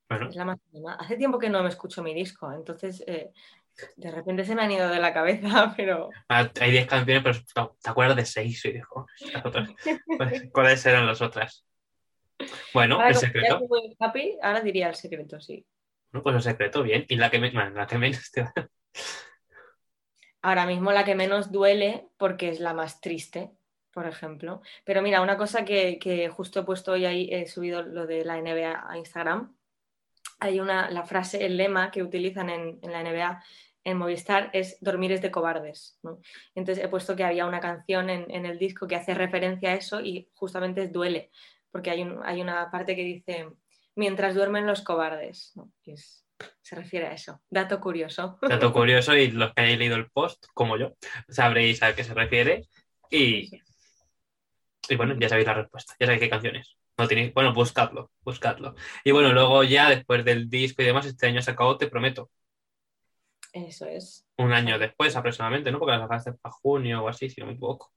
[0.08, 0.58] Es la más
[0.98, 3.30] Hace tiempo que no me escucho mi disco, entonces eh,
[3.96, 6.08] de repente se me han ido de la cabeza, pero.
[6.28, 8.80] Ah, hay 10 canciones, pero te acuerdas de 6 y
[10.50, 11.66] ¿Cuáles eran las otras?
[12.72, 13.60] Bueno, el secreto.
[14.42, 15.66] ahora diría el secreto, sí.
[16.12, 17.04] Bueno, pues el secreto, bien.
[17.08, 18.46] ¿Y la que, la que menos te
[20.46, 23.50] ahora mismo la que menos duele porque es la más triste,
[23.90, 24.62] por ejemplo.
[24.84, 28.40] Pero mira, una cosa que, justo he puesto hoy ahí, he subido lo de la
[28.40, 29.56] NBA a Instagram.
[30.38, 33.42] Hay una, la frase, el lema que utilizan en, la NBA
[33.82, 35.98] en Movistar es dormir es de cobardes.
[36.54, 40.00] Entonces he puesto que había una canción en, el disco que hace referencia a eso
[40.00, 41.32] y justamente es duele,
[41.72, 43.48] porque hay, hay una parte que dice
[43.96, 45.54] mientras duermen los cobardes.
[45.82, 46.25] Es,
[46.62, 47.40] se refiere a eso.
[47.48, 48.38] Dato curioso.
[48.48, 50.94] Dato curioso y los que hayáis leído el post, como yo,
[51.28, 52.68] sabréis a qué se refiere.
[53.10, 53.62] Y,
[54.88, 56.76] y bueno, ya sabéis la respuesta, ya sabéis qué canciones.
[56.98, 58.74] No tenéis, bueno, buscadlo, buscadlo.
[59.04, 62.30] Y bueno, luego ya después del disco y demás, este año se acabó, te prometo.
[63.52, 64.26] Eso es.
[64.38, 65.78] Un año después aproximadamente, ¿no?
[65.78, 67.92] Porque la sacaste para junio o así, si no me equivoco.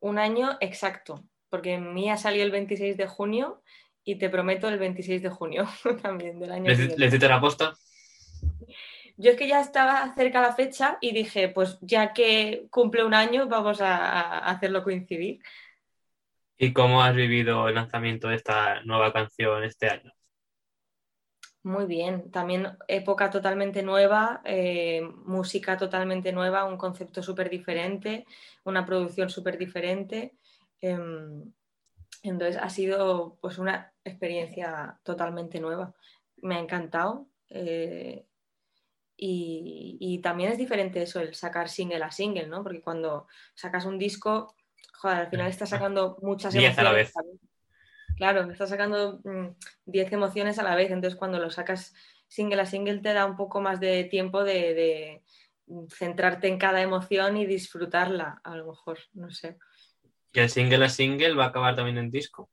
[0.00, 3.62] Un año exacto, porque mía salió el 26 de junio
[4.04, 5.66] y te prometo el 26 de junio
[6.02, 6.70] también del año.
[6.70, 7.74] ¿Le, ¿Le la posta?
[9.16, 13.14] Yo es que ya estaba cerca la fecha y dije, pues ya que cumple un
[13.14, 15.40] año, vamos a, hacerlo coincidir.
[16.58, 20.12] ¿Y cómo has vivido el lanzamiento de esta nueva canción este año?
[21.62, 28.26] Muy bien, también época totalmente nueva, eh, música totalmente nueva, un concepto súper diferente,
[28.64, 30.34] una producción súper diferente.
[30.80, 31.52] Em,
[32.30, 35.94] entonces ha sido pues una experiencia totalmente nueva.
[36.38, 37.28] Me ha encantado.
[37.50, 38.26] Eh,
[39.16, 42.62] y, también es diferente eso, el sacar single a single, ¿no?
[42.62, 44.54] Porque cuando sacas un disco,
[44.94, 46.78] joder, al final estás sacando muchas emociones.
[46.78, 47.12] a la vez.
[48.16, 49.20] Claro, estás sacando
[49.84, 50.90] 10 mm, emociones a la vez.
[50.90, 51.94] Entonces, cuando lo sacas
[52.26, 55.22] single a single, te da un poco más de tiempo de, de
[55.90, 59.58] centrarte en cada emoción y disfrutarla, a lo mejor, no sé.
[60.34, 62.50] ¿Y el single a single va a acabar también en disco?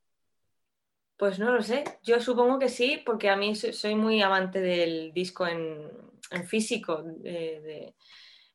[1.18, 5.12] Pues no lo sé, yo supongo que sí, porque a mí soy muy amante del
[5.14, 5.90] disco en,
[6.46, 7.04] físico.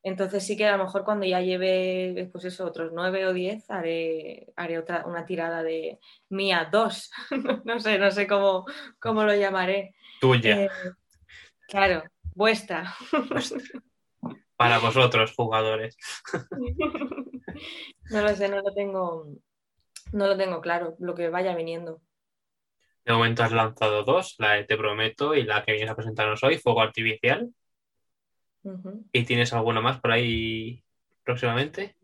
[0.01, 3.69] Entonces sí que a lo mejor cuando ya lleve pues eso, otros nueve o diez
[3.69, 7.11] haré, haré otra, una tirada de mía dos.
[7.65, 8.65] no sé, no sé cómo,
[8.99, 9.95] cómo lo llamaré.
[10.21, 10.63] Tuya.
[10.63, 10.69] Eh,
[11.67, 12.95] claro, vuestra.
[14.55, 15.97] Para vosotros, jugadores.
[18.11, 19.27] no lo sé, no lo tengo,
[20.11, 22.01] no lo tengo claro, lo que vaya viniendo.
[23.05, 26.43] De momento has lanzado dos, la de Te Prometo y la que vienes a presentarnos
[26.43, 27.53] hoy, Fuego Artificial.
[29.13, 30.83] ¿Y tienes alguna más por ahí
[31.23, 31.95] próximamente?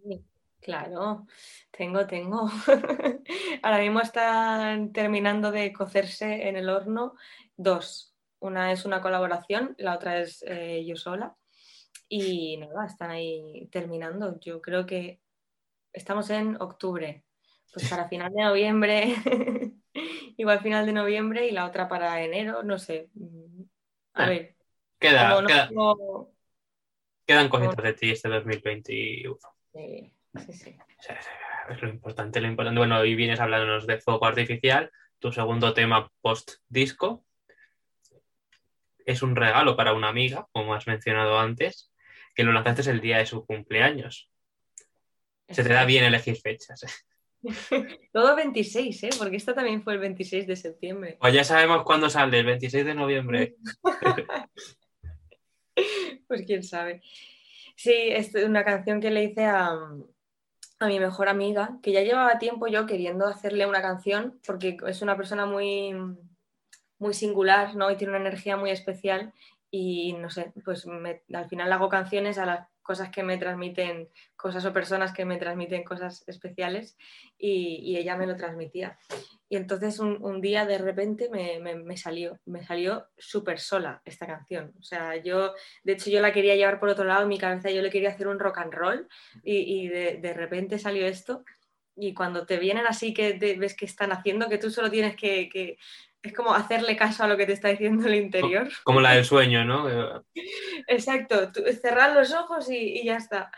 [0.62, 1.28] Claro,
[1.72, 2.50] tengo, tengo.
[3.64, 7.16] Ahora mismo están terminando de cocerse en el horno
[7.58, 8.16] dos.
[8.40, 11.36] Una es una colaboración, la otra es eh, yo sola.
[12.08, 14.40] Y nada, están ahí terminando.
[14.40, 15.20] Yo creo que
[15.94, 17.24] estamos en octubre.
[17.74, 19.16] Pues para final de noviembre,
[20.38, 23.10] igual final de noviembre y la otra para enero, no sé.
[24.14, 24.56] A ver.
[25.00, 26.32] Queda, como no queda- tengo-
[27.26, 29.38] quedan cositas de ti este 2021.
[29.74, 30.14] Sí,
[30.46, 30.78] sí, sí.
[31.70, 32.78] Es lo importante, lo importante.
[32.78, 37.26] Bueno, hoy vienes hablándonos de fuego artificial, tu segundo tema post-disco.
[39.06, 41.92] Es un regalo para una amiga, como has mencionado antes,
[42.36, 44.30] que lo lanzaste el día de su cumpleaños.
[45.54, 46.82] Se te da bien elegir fechas.
[48.14, 49.10] Todo 26, ¿eh?
[49.18, 51.18] Porque esta también fue el 26 de septiembre.
[51.20, 53.56] Pues ya sabemos cuándo sale, el 26 de noviembre.
[56.28, 57.02] Pues quién sabe.
[57.76, 59.72] Sí, es una canción que le hice a,
[60.80, 65.02] a mi mejor amiga, que ya llevaba tiempo yo queriendo hacerle una canción, porque es
[65.02, 65.94] una persona muy,
[67.00, 67.90] muy singular, ¿no?
[67.92, 69.34] Y tiene una energía muy especial.
[69.72, 74.10] Y no sé, pues me- al final hago canciones a las cosas que me transmiten,
[74.36, 76.98] cosas o personas que me transmiten cosas especiales,
[77.38, 78.98] y, ella me lo transmitía.
[79.50, 84.28] Y entonces un, día de repente me, me- me salió, me salió súper sola esta
[84.28, 84.74] canción.
[84.80, 87.70] O sea, yo, de hecho, yo la quería llevar por otro lado en mi cabeza,
[87.70, 89.08] yo le quería hacer un rock and roll
[89.44, 91.44] y, y de, de repente salió esto.
[91.96, 95.16] Y cuando te vienen así que te- ves que están haciendo, que tú solo tienes
[95.16, 95.78] que, que-
[96.24, 98.70] es como hacerle caso a lo que te está diciendo el interior.
[98.86, 100.24] Como la del sueño, ¿no?
[100.88, 103.52] Exacto, tú- cerrar los ojos y, y ya está.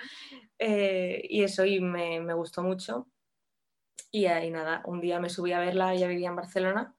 [0.57, 3.07] Eh, y eso, y me, me gustó mucho.
[4.11, 6.95] Y ahí nada, un día me subí a verla, ella vivía en Barcelona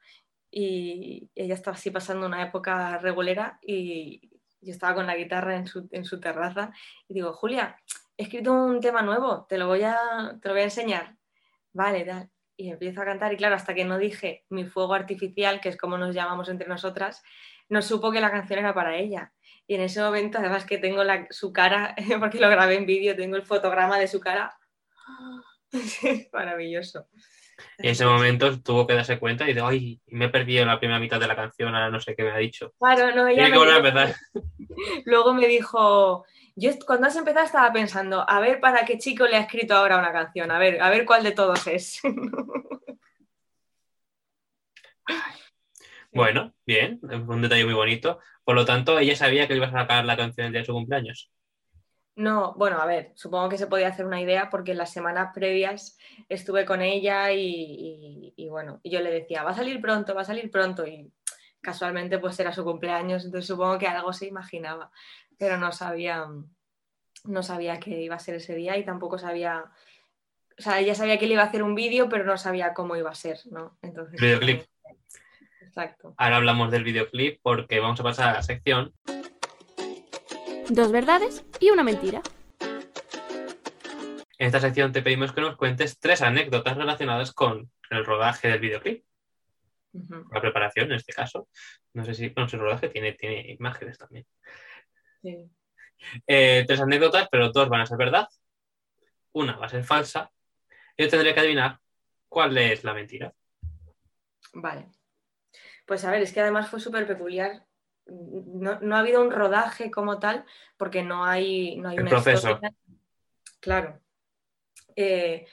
[0.51, 4.21] y ella estaba así pasando una época regulera y
[4.61, 6.73] yo estaba con la guitarra en su, en su terraza
[7.09, 7.77] y digo, Julia,
[8.17, 11.17] he escrito un tema nuevo, te lo voy a, te lo voy a enseñar.
[11.77, 12.31] Vale, tal.
[12.57, 15.77] Y empiezo a cantar y claro, hasta que no dije mi fuego artificial, que es
[15.77, 17.23] como nos llamamos entre nosotras,
[17.69, 19.33] no supo que la canción era para ella.
[19.67, 23.15] Y en ese momento, además que tengo la- su cara, porque lo grabé en vídeo,
[23.15, 24.57] tengo el fotograma de su cara.
[25.73, 27.09] Es maravilloso.
[27.79, 30.69] Y en ese momento tuvo que darse cuenta y dice, ay, me he perdido en
[30.69, 32.73] la primera mitad de la canción, ahora no sé qué me ha dicho.
[32.79, 34.15] Claro, no, ella que a dijo- empezar.
[35.05, 36.25] luego me dijo,
[36.57, 39.99] yo cuando has empezado estaba pensando, a ver para qué chico le ha escrito ahora
[39.99, 42.01] una canción, a ver, a ver cuál de todos es.
[46.13, 48.19] Bueno, bien, un detalle muy bonito.
[48.45, 50.67] Por lo tanto, ella sabía que le ibas a sacar la canción el día de
[50.67, 51.31] su cumpleaños.
[52.17, 55.33] No, bueno, a ver, supongo que se podía hacer una idea porque en las semanas
[55.35, 55.99] previas
[56.31, 60.15] estuve con ella y, y- y bueno, y yo le decía, va a salir pronto,
[60.15, 61.13] va a salir pronto y
[61.61, 64.91] casualmente pues era su cumpleaños, entonces supongo que algo se imaginaba,
[65.39, 66.27] pero no sabía,
[67.25, 69.65] no sabía que iba a ser ese día y tampoco sabía,
[70.59, 72.97] o sea, ella sabía que le iba a hacer un vídeo, pero no sabía cómo
[72.97, 73.77] iba a ser, ¿no?
[73.83, 74.63] Entonces, Videoclip.
[75.61, 76.15] Exacto.
[76.17, 78.95] Ahora hablamos del videoclip porque vamos a pasar a la sección
[80.69, 82.23] Dos verdades y una mentira.
[84.39, 88.59] En esta sección te pedimos que nos cuentes tres anécdotas relacionadas con el rodaje del
[88.59, 89.05] videoclip,
[90.33, 91.49] la preparación en este caso.
[91.95, 94.27] No sé si con su rodaje tiene, tiene imágenes también.
[95.27, 95.51] Sí.
[96.27, 98.29] Eh, tres anécdotas, pero dos van a ser verdad.
[99.33, 100.31] Una va a ser falsa.
[100.97, 101.79] Yo tendré que adivinar
[102.29, 103.33] cuál es la mentira.
[104.55, 104.91] Vale.
[105.87, 107.65] Pues a ver, es que además fue súper peculiar.
[108.07, 110.45] No, no ha habido un rodaje como tal,
[110.77, 112.51] porque no hay, no hay El una proceso.
[112.51, 112.75] historia.
[113.61, 114.01] Claro.
[114.95, 115.47] Eh,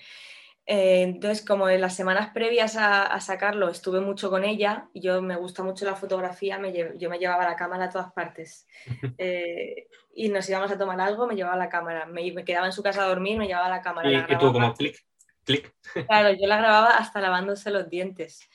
[0.65, 5.21] eh, entonces, como en las semanas previas a, a sacarlo estuve mucho con ella, yo
[5.21, 8.67] me gusta mucho la fotografía, me lle- yo me llevaba la cámara a todas partes.
[9.17, 12.05] Eh, y nos íbamos a tomar algo, me llevaba la cámara.
[12.05, 14.09] Me, me quedaba en su casa a dormir, me llevaba la cámara.
[14.09, 14.97] Y, la y tú como clic,
[15.43, 15.73] clic.
[16.07, 18.47] Claro, yo la grababa hasta lavándose los dientes.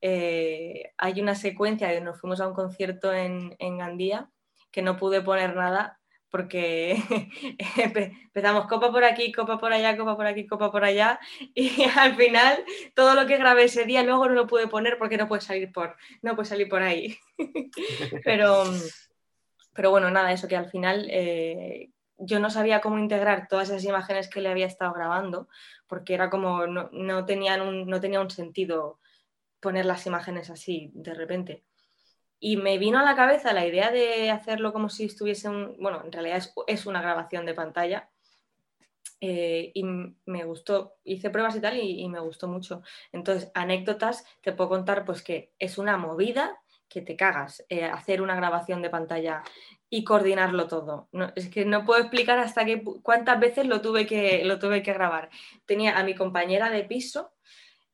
[0.00, 4.28] Eh, hay una secuencia de nos fuimos a un concierto en, en Gandía
[4.70, 5.95] que no pude poner nada
[6.30, 6.96] porque
[7.76, 11.18] empe- empezamos copa por aquí, copa por allá, copa por aquí, copa por allá
[11.54, 15.16] y al final todo lo que grabé ese día luego no lo pude poner porque
[15.16, 17.16] no puede salir por, no puede salir por ahí.
[18.24, 18.64] pero,
[19.72, 23.84] pero bueno, nada, eso que al final eh, yo no sabía cómo integrar todas esas
[23.84, 25.48] imágenes que le había estado grabando
[25.86, 28.98] porque era como no, no tenían un, no tenía un sentido
[29.60, 31.64] poner las imágenes así de repente.
[32.38, 36.02] Y me vino a la cabeza la idea de hacerlo como si estuviese un, bueno,
[36.04, 38.10] en realidad es, una grabación de pantalla.
[39.20, 42.82] eh, y me gustó, hice pruebas y tal y, me gustó mucho.
[43.12, 48.22] Entonces, anécdotas, te puedo contar pues que es una movida que te cagas eh, hacer
[48.22, 49.42] una grabación de pantalla
[49.88, 51.08] y coordinarlo todo.
[51.34, 54.92] Es que no puedo explicar hasta qué, cuántas veces lo tuve, que, lo tuve que
[54.92, 55.30] grabar.
[55.64, 57.32] Tenía a mi compañera de piso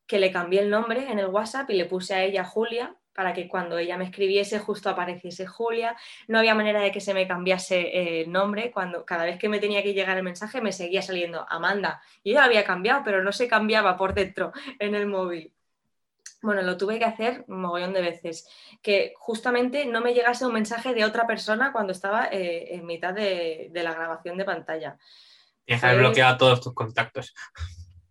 [0.07, 3.33] que le cambié el nombre en el WhatsApp y le puse a ella Julia para
[3.35, 5.97] que cuando ella me escribiese justo apareciese Julia.
[6.29, 8.71] No había manera de que se me cambiase eh, el nombre.
[8.71, 12.03] Cuando, cada vez que me tenía que llegar el mensaje me seguía saliendo Amanda.
[12.25, 15.53] Yo lo había cambiado, pero no se cambiaba por dentro en el móvil.
[16.43, 18.49] Bueno, lo tuve que hacer un mogollón de veces.
[18.83, 23.15] Que justamente no me llegase un mensaje de otra persona cuando estaba eh, en mitad
[23.15, 24.99] de, la grabación de pantalla.
[26.37, 27.33] Todos tus contactos.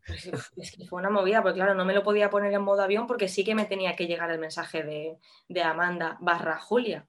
[0.06, 2.82] Pues es que fue una movida, porque claro, no me lo podía poner en modo
[2.82, 7.08] avión porque sí que me tenía que llegar el mensaje de, Amanda barra Julia.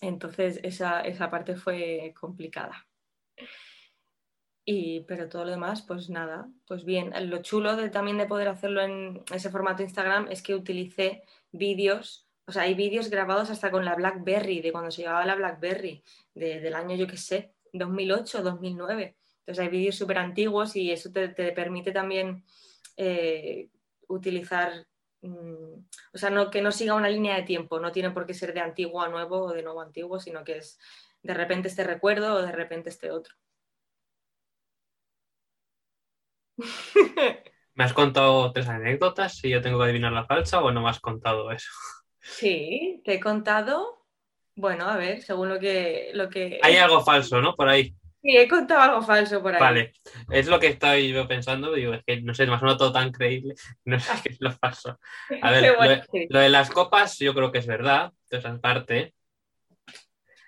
[0.00, 2.86] Entonces esa, parte fue complicada.
[4.64, 7.12] Y, pero todo lo demás, pues nada, pues bien.
[7.30, 12.28] Lo chulo de, también de poder hacerlo en ese formato Instagram es que utilicé vídeos,
[12.46, 16.02] o sea, hay vídeos grabados hasta con la BlackBerry, de cuando se llevaba la BlackBerry,
[16.34, 19.17] del año, yo qué sé, 2008, 2009.
[19.48, 22.44] Entonces hay vídeos súper antiguos y eso te, permite también
[22.98, 23.70] eh,
[24.06, 24.86] utilizar,
[25.22, 28.34] mm, o sea, no, que no siga una línea de tiempo, no tiene por qué
[28.34, 30.78] ser de antiguo a nuevo o de nuevo a antiguo, sino que es
[31.22, 33.34] de repente este recuerdo o de repente este otro.
[37.72, 40.90] ¿Me has contado tres anécdotas si yo tengo que adivinar la falsa o no me
[40.90, 41.70] has contado eso?
[42.20, 44.04] Sí, te he contado.
[44.54, 46.60] Bueno, a ver, según lo que, lo que...
[46.62, 47.54] Hay algo falso, ¿no?
[47.54, 47.96] Por ahí.
[48.28, 49.60] Sí, he contado algo falso por ahí.
[49.60, 49.92] Vale,
[50.30, 51.72] es lo que estoy yo pensando.
[51.72, 53.54] Digo, es que no sé, me ha sonado todo tan creíble.
[53.86, 55.00] No sé qué es lo falso.
[55.40, 55.74] A ver,
[56.28, 59.14] lo, de, las copas, yo creo que es verdad, toda esa parte.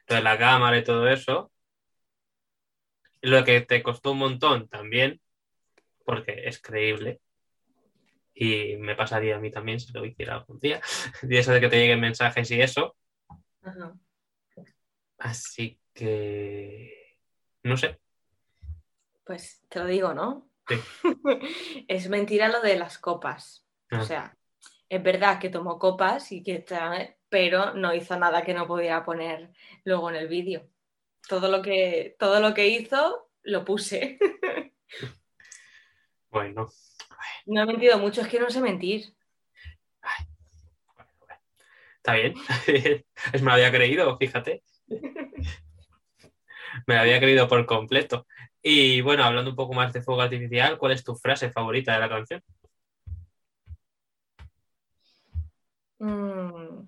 [0.09, 1.51] Lo de la cámara y todo eso.
[3.23, 5.19] Lo que te costó un montón también,
[6.05, 7.23] porque es creíble.
[8.35, 10.83] Y me pasaría a mí también si lo hiciera algún día.
[11.23, 12.95] Y eso de que te lleguen mensajes y eso.
[15.17, 17.00] Así que
[17.63, 17.99] no sé.
[19.25, 20.51] Pues te lo digo, ¿no?
[21.89, 23.67] es mentira lo de las copas.
[23.91, 24.05] O ah.
[24.05, 24.37] sea,
[24.89, 26.65] es verdad que tomó copas y que
[27.29, 29.53] pero no hizo nada que no pudiera poner
[29.85, 30.69] luego en el vídeo.
[31.29, 34.19] Todo lo que todo lo que hizo lo puse.
[36.31, 36.69] bueno.
[37.47, 39.15] No he mentido mucho, es que no sé mentir.
[41.97, 42.35] Está bien.
[43.33, 44.63] es me lo había creído, fíjate.
[46.87, 48.27] Me había creído por completo.
[48.63, 52.01] Y bueno, hablando un poco más de fuego artificial, ¿cuál es tu frase favorita de
[52.01, 52.43] la canción?
[55.99, 56.87] Mm.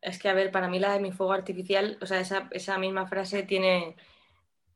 [0.00, 3.06] Es que, a ver, para mí la de mi fuego artificial, o sea, esa, misma
[3.06, 3.96] frase tiene,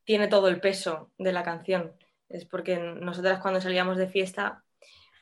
[0.04, 1.92] tiene todo el peso de la canción.
[2.28, 4.64] Es porque nosotras cuando salíamos de fiesta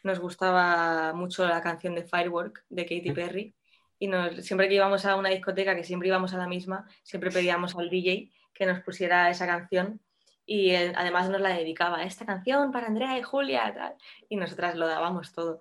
[0.03, 3.55] nos gustaba mucho la canción de Firework de Katy Perry
[4.03, 4.11] y
[4.43, 7.89] siempre que íbamos a una discoteca, que siempre íbamos a la misma, siempre pedíamos al
[7.89, 10.01] DJ que nos pusiera esa canción
[10.45, 13.97] y además nos la dedicaba, esta canción para Andrea y Julia,
[14.29, 15.61] y nosotras lo dábamos todo.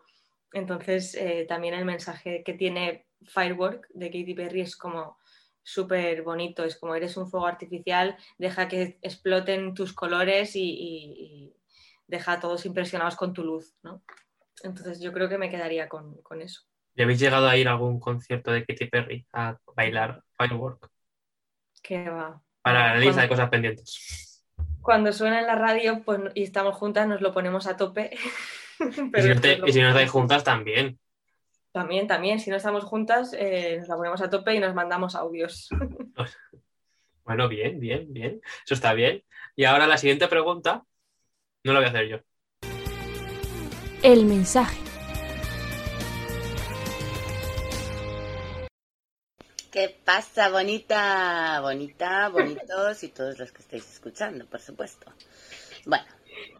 [0.54, 5.20] Entonces, eh, también el mensaje que tiene Firework de Katy Perry es como
[5.62, 11.54] súper bonito, es como eres un fuego artificial, deja que exploten tus colores y,
[12.08, 14.04] deja a todos impresionados con tu luz, ¿no?
[14.64, 16.71] Entonces yo creo que me quedaría con eso.
[16.96, 20.90] ¿Y habéis llegado a ir a algún concierto de Katy Perry a bailar Firework?
[21.82, 22.42] ¿Qué va?
[22.62, 24.44] Para la lista de cosas pendientes.
[24.82, 28.12] Cuando suena en la radio pues, y estamos juntas, nos lo ponemos a tope.
[28.80, 31.00] y, si no estáis juntas, también.
[31.72, 32.40] También, también.
[32.40, 35.70] Si no estamos juntas, eh, nos la ponemos a tope y nos mandamos audios.
[37.24, 38.42] bueno, bien, bien, bien.
[38.66, 39.24] Eso está bien.
[39.56, 40.84] Y ahora la siguiente pregunta,
[41.64, 42.18] no la voy a hacer yo.
[44.04, 44.91] El mensaje.
[49.72, 51.62] ¿Qué pasa, bonita?
[51.62, 55.14] Bonita, bonitos y todos los que estáis escuchando, por supuesto.
[55.86, 56.04] Bueno,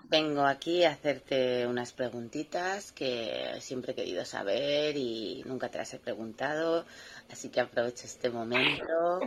[0.06, 5.94] vengo aquí a hacerte unas preguntitas que siempre he querido saber y nunca te las
[5.94, 6.86] he preguntado,
[7.30, 9.20] así que aprovecho este momento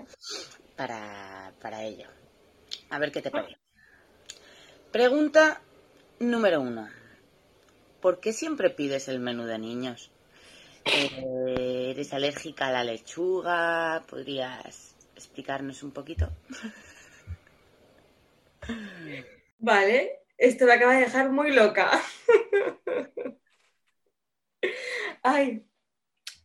[0.76, 2.08] para, para ello.
[2.88, 3.58] A ver qué te parece.
[4.92, 5.60] Pregunta
[6.20, 6.88] número uno.
[8.00, 10.10] ¿Por qué siempre pides el menú de niños?
[10.84, 14.02] Eh, ¿Eres alérgica a la lechuga?
[14.08, 16.28] ¿Podrías explicarnos un poquito?
[19.58, 21.90] Vale, esto me acaba de dejar muy loca.
[25.22, 25.64] Ay,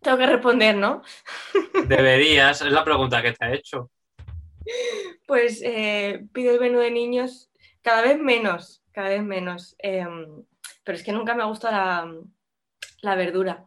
[0.01, 1.01] tengo que responder, ¿no?
[1.87, 3.91] Deberías, es la pregunta que te ha hecho.
[5.27, 9.75] Pues eh, pido el menú de niños cada vez menos, cada vez menos.
[9.79, 10.45] Em,
[10.83, 12.13] pero es que nunca me ha gustado la,
[13.01, 13.65] la verdura.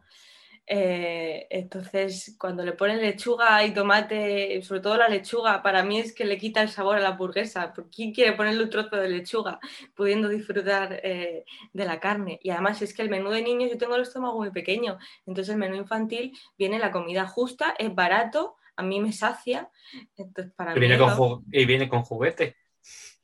[0.65, 6.13] Eh, entonces, cuando le ponen lechuga y tomate, sobre todo la lechuga, para mí es
[6.13, 7.73] que le quita el sabor a la hamburguesa.
[7.93, 9.59] ¿Quién quiere ponerle un trozo de lechuga
[9.93, 11.43] pudiendo disfrutar eh,
[11.73, 12.39] de la carne?
[12.41, 15.53] Y además es que el menú de niños, yo tengo el estómago muy pequeño, entonces
[15.53, 19.69] el menú infantil viene la comida justa, es barato, a mí me sacia.
[20.15, 22.55] Entonces, para y, mí viene es con y viene con juguete.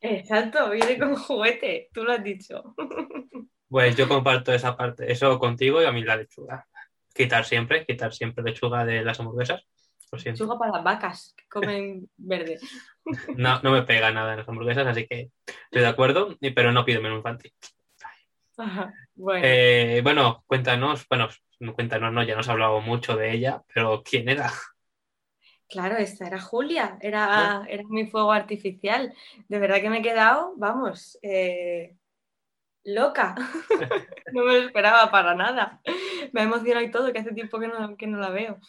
[0.02, 2.76] Exacto, viene con juguete, tú lo has dicho.
[3.70, 6.68] Pues yo comparto esa parte, eso contigo y a mí la lechuga.
[7.20, 9.62] Quitar siempre, quitar siempre lechuga de las hamburguesas.
[10.24, 12.60] Lechuga para las vacas que comen verde.
[13.36, 16.86] No, no me pega nada en las hamburguesas, así que estoy de acuerdo, pero no
[16.86, 17.54] pido menú infantil.
[18.58, 21.28] Ajá, Bueno, Eh, bueno, cuéntanos, bueno,
[21.60, 24.50] no cuéntanos, no, ya nos has hablado mucho de ella, pero ¿quién era?
[25.68, 29.14] claro, esta era Julia, era, era mi fuego artificial.
[29.48, 31.96] De verdad que me he quedado, vamos, eh,
[32.84, 33.36] loca.
[34.32, 35.82] No me lo esperaba para nada.
[36.34, 38.60] Me ha emocionado y todo, que hace tiempo que no, que no la veo.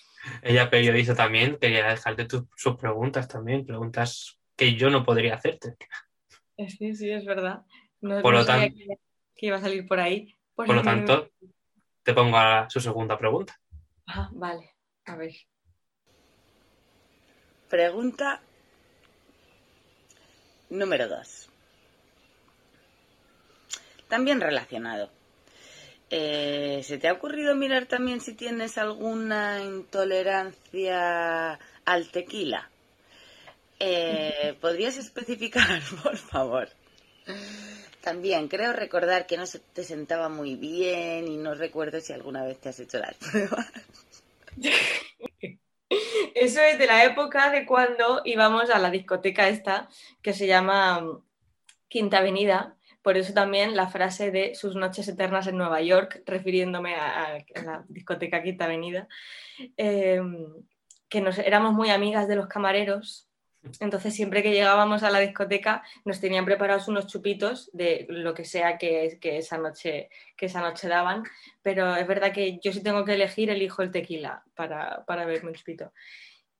[0.40, 5.76] Ella periodista también, quería dejarte tu- sus preguntas también, preguntas que yo no podría hacerte.
[6.56, 7.66] Eh, Sí, sí, es verdad.
[8.00, 8.86] No, Por no lo sabía tan- que,
[9.36, 10.34] que iba a salir por ahí.
[10.54, 11.30] Pues Por lo me- tanto,
[12.02, 13.60] te pongo a su segunda pregunta.
[14.06, 14.70] Ah, vale,
[15.04, 15.32] a ver.
[17.68, 18.40] Pregunta
[20.70, 21.49] número 2.
[24.10, 25.10] También relacionado.
[26.10, 32.68] Eh, ¿Se te ha ocurrido mirar también si tienes alguna intolerancia al tequila?
[33.78, 36.68] Eh, ¿Podrías especificar, por favor?
[38.00, 42.44] También creo recordar que no se te sentaba muy bien y no recuerdo si alguna
[42.44, 43.70] vez te has hecho las pruebas.
[46.34, 49.88] Eso es de la época de cuando íbamos a la discoteca esta
[50.20, 51.22] que se llama mm,
[51.88, 52.76] Quinta Avenida.
[53.02, 57.84] Por eso también la frase de sus noches eternas en Nueva York, refiriéndome a, la
[57.88, 59.08] discoteca Quinta Avenida,
[59.76, 60.20] eh,
[61.08, 63.26] que nos, éramos muy amigas de los camareros.
[63.78, 68.46] Entonces siempre que llegábamos a la discoteca nos tenían preparados unos chupitos de lo que
[68.46, 71.24] sea que, que esa, noche, que esa noche daban
[71.62, 75.50] pero es verdad que yo si tengo que elegir, elijo el tequila para, para beberme
[75.50, 75.92] un chupito.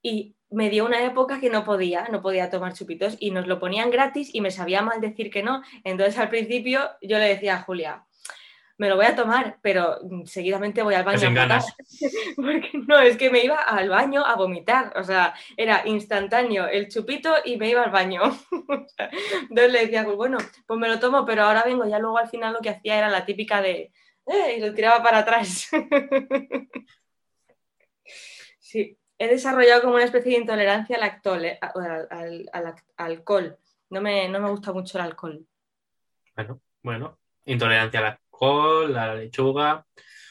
[0.03, 3.59] Y me dio una época que no podía, no podía tomar chupitos y nos lo
[3.61, 5.62] ponían gratis y me sabía mal decir que no.
[5.84, 8.05] Entonces al principio yo le decía a Julia,
[8.80, 11.18] me lo voy a tomar, pero mm, seguidamente voy al baño.
[11.18, 11.48] sin a cagar".
[11.48, 11.76] ganas.
[12.36, 16.88] Porque no, es que me iba al baño a vomitar, o sea, era instantáneo el
[16.88, 18.22] chupito y me iba al baño.
[19.51, 22.30] Entonces le decía, pues bueno, pues me lo tomo, pero ahora vengo, ya luego al
[22.30, 23.92] final lo que hacía era la típica de,
[24.26, 25.68] "Eh", y lo tiraba para atrás.
[28.59, 33.59] Sí, he desarrollado como una especie de intolerancia al, actol- al, al- al- alcohol.
[33.91, 35.47] No me, no me gusta mucho el alcohol.
[36.35, 39.87] Bueno, bueno, intolerancia al alcohol, a la lechuga.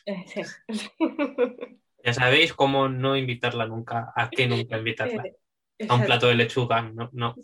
[0.06, 0.42] Eh, sí.
[2.02, 5.24] Ya sabéis cómo no invitarla nunca, a qué nunca invitarla.
[5.78, 7.36] Eh, A un plato de lechuga, no, no.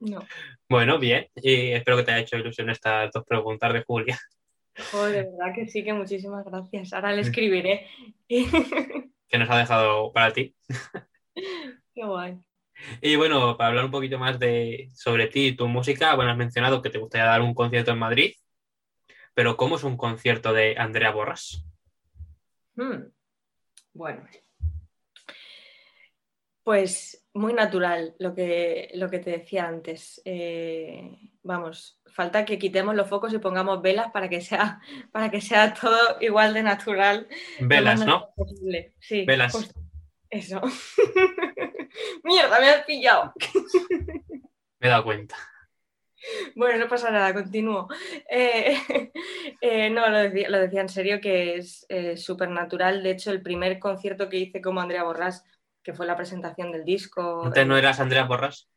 [0.00, 0.26] No.
[0.68, 4.18] Bueno, bien, y espero que te haya hecho ilusión estas dos preguntas de Julia.
[4.92, 6.92] Joder, de verdad que sí, que muchísimas gracias.
[6.92, 7.86] Ahora le escribiré.
[9.30, 10.54] que nos ha dejado para ti.
[11.94, 12.38] Qué guay.
[13.00, 16.36] Y bueno, para hablar un poquito más de sobre ti y tu música, bueno, has
[16.36, 18.34] mencionado que te gustaría dar un concierto en Madrid,
[19.34, 21.64] pero ¿cómo es un concierto de Andrea Borras?
[22.74, 23.04] Hmm.
[23.92, 24.26] Bueno.
[26.64, 30.20] Pues muy natural lo que, lo que te decía antes.
[30.24, 34.80] Eh, vamos, falta que quitemos los focos y pongamos velas para que sea,
[35.12, 37.28] para que sea todo igual de natural.
[37.60, 38.30] Velas, ¿no?
[38.34, 38.94] posible.
[39.00, 39.52] Sí, Velas.
[39.52, 39.80] justo.
[40.28, 40.60] Eso.
[42.24, 43.32] Mierda, me has pillado.
[44.78, 45.36] Me he dado cuenta.
[46.54, 47.88] Bueno, no pasa nada, continúo.
[48.30, 48.76] Eh,
[49.60, 53.02] eh, no, lo decía, lo decía en serio que es súper natural.
[53.02, 55.44] De hecho, el primer concierto que hice como Andrea Borrás,
[55.82, 57.44] que fue la presentación del disco.
[57.44, 58.68] Antes no eras Andrea Borras.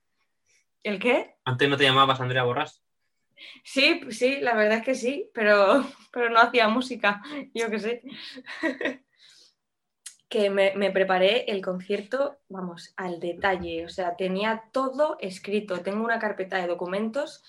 [0.83, 1.35] ¿El qué?
[1.45, 2.83] Antes no te llamabas Andrea Borras.
[3.63, 7.21] Sí, sí, la verdad es que sí, pero, pero no hacía música,
[7.53, 8.01] yo qué sé.
[10.29, 16.03] que me, me preparé el concierto, vamos, al detalle, o sea, tenía todo escrito, tengo
[16.03, 17.43] una carpeta de documentos,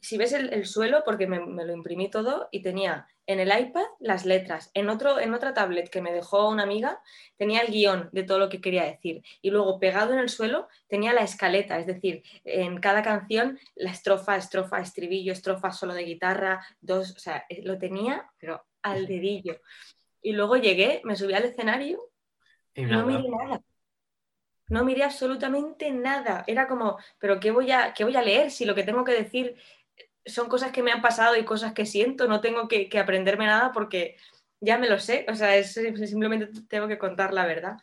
[0.00, 3.48] si ves el, el suelo, porque me, me lo imprimí todo y tenía en el
[3.48, 7.02] iPad las letras, en, otro, en otra tablet que me dejó una amiga
[7.36, 10.66] tenía el guion de todo lo que quería decir y luego pegado en el suelo
[10.88, 16.04] tenía la escaleta, es decir, en cada canción la estrofa, estrofa, estribillo, estrofa solo de
[16.04, 19.60] guitarra, dos, o sea, eh, lo tenía, pero al dedillo.
[20.22, 22.10] Y luego llegué, me subí al escenario
[22.74, 23.62] Y no miré nada.
[24.68, 26.44] No miré absolutamente nada.
[26.46, 29.12] Era como, pero qué voy, a, ¿qué voy a leer si lo que tengo que
[29.12, 29.56] decir
[30.28, 32.28] son cosas que me han pasado y cosas que siento?
[32.28, 34.16] No tengo que, que aprenderme nada porque
[34.60, 37.76] ya me lo sé, o sea, es, simplemente tengo que contar la verdad.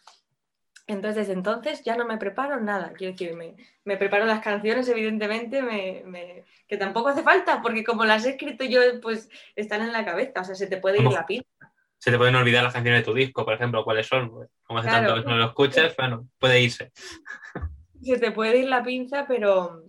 [0.88, 2.93] Entonces, desde entonces ya no me preparo nada.
[2.93, 7.84] Quiero decir, me, me preparo las canciones, evidentemente, me, me- que tampoco hace falta, porque
[7.84, 11.02] como las he escrito yo, pues están en la cabeza, o sea, se te puede
[11.02, 11.48] ir la pinza.
[11.98, 14.30] Se te pueden olvidar las canciones de tu disco, por ejemplo, cuáles son.
[14.30, 15.08] Pues, como hace Claro.
[15.08, 16.91] tanto que no lo escuches, bueno, puede irse.
[18.04, 19.84] Se te puede ir la pinza, pero,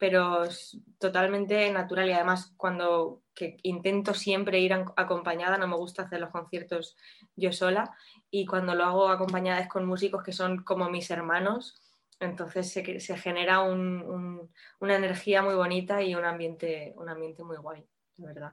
[0.00, 2.08] pero es totalmente natural.
[2.08, 6.96] Y además, cuando que intento siempre ir acompañada, no me gusta hacer los conciertos
[7.36, 7.94] yo sola.
[8.30, 11.82] Y cuando lo hago acompañada es con músicos que son como mis hermanos.
[12.18, 17.44] Entonces se, se genera un- un- una energía muy bonita y un ambiente, un ambiente
[17.44, 17.86] muy guay,
[18.16, 18.52] de verdad.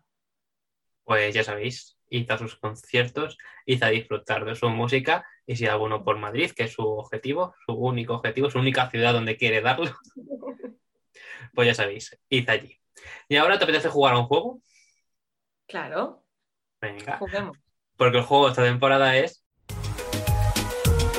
[1.05, 5.65] Pues ya sabéis, id a sus conciertos, id a disfrutar de su música y si
[5.65, 9.61] alguno por Madrid, que es su objetivo, su único objetivo, su única ciudad donde quiere
[9.61, 9.91] darlo,
[11.57, 12.79] pues ya sabéis, id allí.
[13.27, 14.61] Y ahora te apetece jugar a un juego,
[15.67, 16.23] Claro,
[16.79, 17.57] venga, juguemos.
[17.95, 19.43] porque el juego de esta temporada es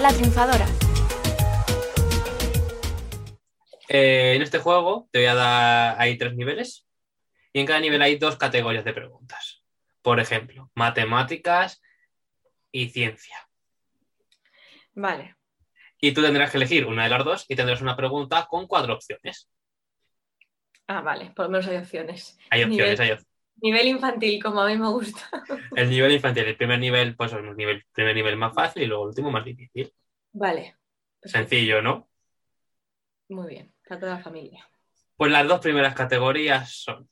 [0.01, 0.64] La triunfadora.
[3.89, 6.86] Eh, en este juego te voy a dar, hay tres niveles
[7.53, 9.64] y en cada nivel hay dos categorías de preguntas.
[10.03, 11.82] Por ejemplo, matemáticas
[12.70, 13.49] y ciencia.
[14.95, 15.34] Vale,
[16.01, 18.95] Y tú tendrás que elegir una de las dos y tendrás una pregunta con cuatro
[18.95, 19.51] opciones.
[20.89, 22.39] Ah, vale, por lo menos hay opciones.
[22.51, 23.26] Hay opciones, Nivel- hay opciones.
[23.61, 25.20] Nivel infantil, como a mí me gusta.
[25.76, 29.05] El nivel infantil, el primer nivel, pues el nivel, primer nivel más fácil y luego
[29.05, 29.93] el último más difícil.
[30.32, 30.76] Vale,
[31.20, 31.39] perfecto.
[31.51, 32.09] Sencillo, ¿no?
[33.30, 34.66] muy bien, para toda la familia.
[35.16, 37.11] Pues las dos primeras categorías son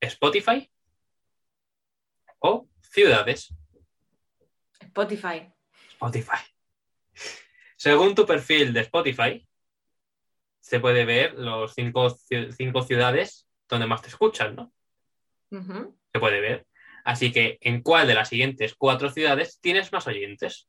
[0.00, 0.68] Spotify
[2.40, 3.54] o ciudades.
[4.80, 5.50] Spotify.
[5.92, 6.42] Spotify.
[7.76, 9.48] Según tu perfil de Spotify,
[10.70, 14.72] se puede ver los cinco, ci- cinco ciudades donde más te escuchan, ¿no?
[16.12, 16.64] Se puede ver.
[17.04, 20.68] Así que, ¿en cuál de las siguientes cuatro ciudades tienes más oyentes?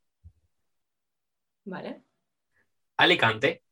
[1.66, 2.02] Vale.
[2.98, 3.64] Alicante,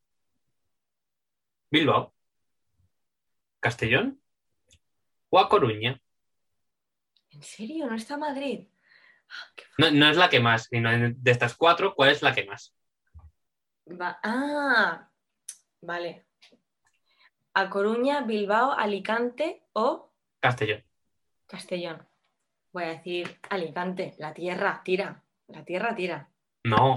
[1.68, 2.14] Bilbao,
[3.58, 4.20] Castellón
[5.30, 6.00] o A Coruña.
[7.30, 7.86] ¿En serio?
[7.88, 8.68] ¿No está Madrid?
[9.28, 12.44] Ah, No, no es la que más, sino de estas cuatro, ¿cuál es la que
[12.44, 12.72] más?
[13.88, 15.09] Va- Ah,
[15.80, 16.24] vale.
[17.54, 20.82] A Coruña, Bilbao, Alicante o Castellón.
[21.46, 22.06] Castellón.
[22.72, 25.22] Voy a decir Alicante, la tierra, tira.
[25.48, 26.28] La tierra, tira.
[26.64, 26.96] No,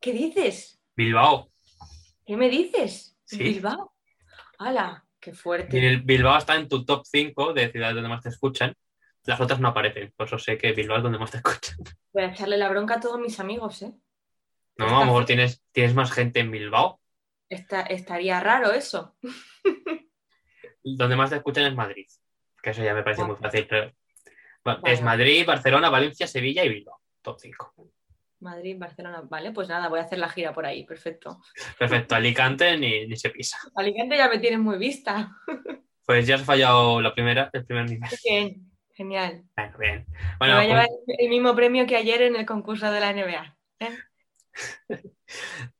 [0.00, 0.80] ¿Qué dices?
[0.96, 1.50] Bilbao.
[2.26, 3.16] ¿Qué me dices?
[3.24, 3.38] Sí.
[3.38, 3.92] Bilbao.
[4.58, 5.04] ¡Hala!
[5.20, 5.86] ¡Qué Y fuerte!
[5.86, 8.74] el Bilbao está en tu top 5 de ciudades donde más te escuchan.
[9.24, 11.76] Las otras no aparecen, por eso sé que Bilbao es donde más te escuchan.
[12.12, 13.92] Voy a echarle la bronca a todos mis amigos, ¿eh?
[14.78, 17.00] No, Está a lo mejor tienes, tienes más gente en Bilbao.
[17.48, 19.16] Esta- estaría raro eso.
[20.84, 22.06] Donde más te escuchan es Madrid.
[22.62, 23.66] Que eso ya me parece muy fácil.
[23.68, 23.92] pero-
[24.64, 24.80] Vale.
[24.84, 27.00] Es Madrid, Barcelona, Valencia, Sevilla y Bilbao.
[27.20, 27.74] Top 5.
[28.40, 29.22] Madrid, Barcelona.
[29.22, 30.84] Vale, pues nada, voy a hacer la gira por ahí.
[30.84, 31.40] Perfecto.
[31.78, 33.58] Perfecto, Alicante ni, ni se pisa.
[33.74, 35.36] Alicante ya me tienes muy vista.
[36.04, 38.10] Pues ya has fallado la primera, el primer nivel.
[38.24, 39.44] Bien, genial.
[39.56, 40.06] Bueno, bien.
[40.40, 43.12] me va a llevar pues- el mismo premio que ayer en el concurso de la
[43.12, 43.56] NBA.
[43.78, 43.96] ¿eh?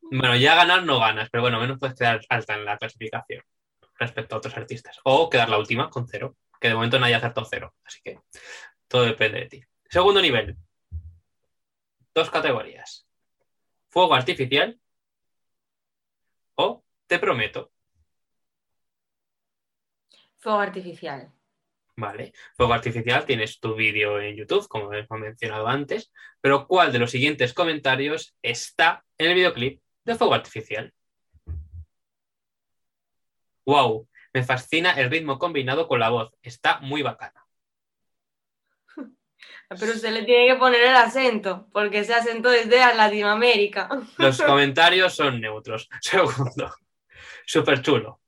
[0.03, 3.43] bueno, ya ganar no ganas, pero bueno, menos puedes quedar alta en la clasificación
[3.99, 4.99] respecto a otros artistas.
[5.05, 7.75] O quedar la última con cero, que de momento nadie ha acertado cero.
[7.85, 8.19] Así que
[8.89, 9.65] todo depende de ti.
[9.89, 10.57] Segundo nivel.
[12.15, 13.07] Dos categorías.
[13.89, 14.79] Fuego artificial
[16.55, 17.73] o te prometo.
[20.39, 21.33] Fuego artificial.
[21.97, 22.33] Vale.
[22.57, 27.11] Fuego artificial, tienes tu vídeo en YouTube, como hemos mencionado antes, pero ¿cuál de los
[27.11, 30.93] siguientes comentarios está en el videoclip de Fuego artificial?
[33.67, 37.47] Wow, me fascina el ritmo combinado con la voz, está muy bacana.
[39.69, 43.89] Pero usted le tiene que poner el acento, porque ese acento es de Latinoamérica.
[44.17, 45.89] Los comentarios son neutros.
[46.01, 46.75] Segundo,
[47.47, 48.22] súper chulo.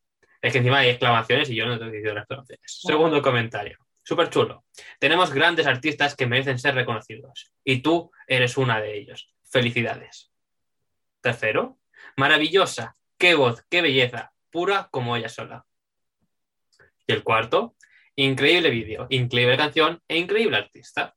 [0.45, 2.61] Es que encima hay exclamaciones y yo no te he diciendo las exclamaciones.
[2.67, 4.67] Segundo comentario, súper chulo.
[4.99, 9.35] Tenemos grandes artistas que merecen ser reconocidos y tú eres una de ellos.
[9.51, 10.31] Felicidades.
[11.23, 11.79] Tercero,
[12.19, 12.95] maravillosa.
[13.17, 14.35] Qué voz, qué belleza.
[14.51, 15.65] Pura como ella sola.
[17.07, 17.75] Y el cuarto,
[18.15, 21.17] increíble vídeo, increíble canción e increíble artista.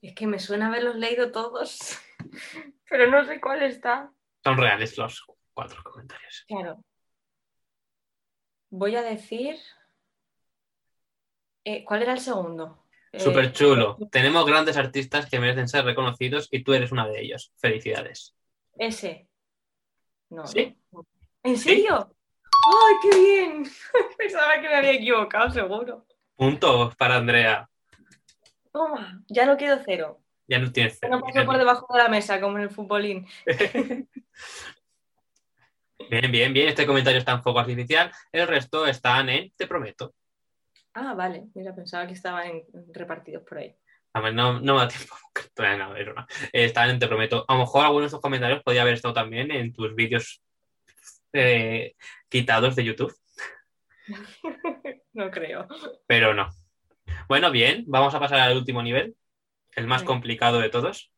[0.00, 1.98] Es que me suena haberlos leído todos,
[2.88, 4.10] pero no sé cuál está.
[4.42, 6.46] Son reales los cuatro comentarios.
[6.48, 6.82] Claro.
[8.76, 9.56] Voy a decir.
[11.62, 12.84] eh, ¿Cuál era el segundo?
[13.12, 13.96] Eh, Súper chulo.
[14.10, 17.52] Tenemos grandes artistas que merecen ser reconocidos y tú eres una de ellos.
[17.58, 18.34] Felicidades.
[18.76, 19.28] Ese.
[20.28, 20.44] No.
[20.48, 20.76] ¿Sí?
[20.90, 21.06] no.
[21.44, 22.16] ¿En serio?
[22.42, 23.64] ¡Ay, qué bien!
[24.18, 26.04] Pensaba que me había equivocado, seguro.
[26.34, 27.70] Punto para Andrea.
[28.72, 30.20] Toma, ya no quedo cero.
[30.48, 33.24] Ya no tienes Ya no paso por debajo de la mesa como en el futbolín.
[36.10, 36.68] Bien, bien, bien.
[36.68, 38.10] Este comentario está en foco artificial.
[38.32, 40.14] El resto están en Te prometo.
[40.92, 41.44] Ah, vale.
[41.54, 43.76] Mira, pensaba que estaban repartidos por ahí.
[44.14, 45.16] No, no me da tiempo.
[45.58, 46.26] No, no, no.
[46.52, 47.44] Están en Te prometo.
[47.48, 50.42] A lo mejor algunos de estos comentarios podría haber estado también en tus vídeos
[51.32, 51.94] eh,
[52.28, 53.14] quitados de YouTube.
[55.14, 55.66] no creo.
[56.06, 56.50] Pero no.
[57.28, 57.84] Bueno, bien.
[57.86, 59.16] Vamos a pasar al último nivel.
[59.74, 61.12] El más complicado de todos.